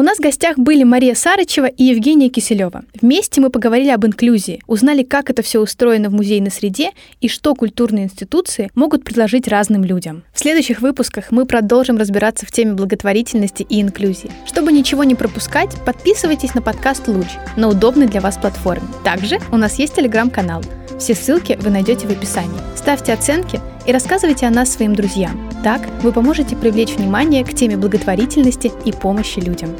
[0.00, 2.84] У нас в гостях были Мария Сарычева и Евгения Киселева.
[3.02, 7.54] Вместе мы поговорили об инклюзии, узнали, как это все устроено в музейной среде и что
[7.54, 10.22] культурные институции могут предложить разным людям.
[10.32, 14.30] В следующих выпусках мы продолжим разбираться в теме благотворительности и инклюзии.
[14.46, 17.28] Чтобы ничего не пропускать, подписывайтесь на подкаст «Луч»
[17.58, 18.88] на удобной для вас платформе.
[19.04, 20.62] Также у нас есть телеграм-канал.
[21.00, 22.60] Все ссылки вы найдете в описании.
[22.76, 25.50] Ставьте оценки и рассказывайте о нас своим друзьям.
[25.64, 29.70] Так вы поможете привлечь внимание к теме благотворительности и помощи людям.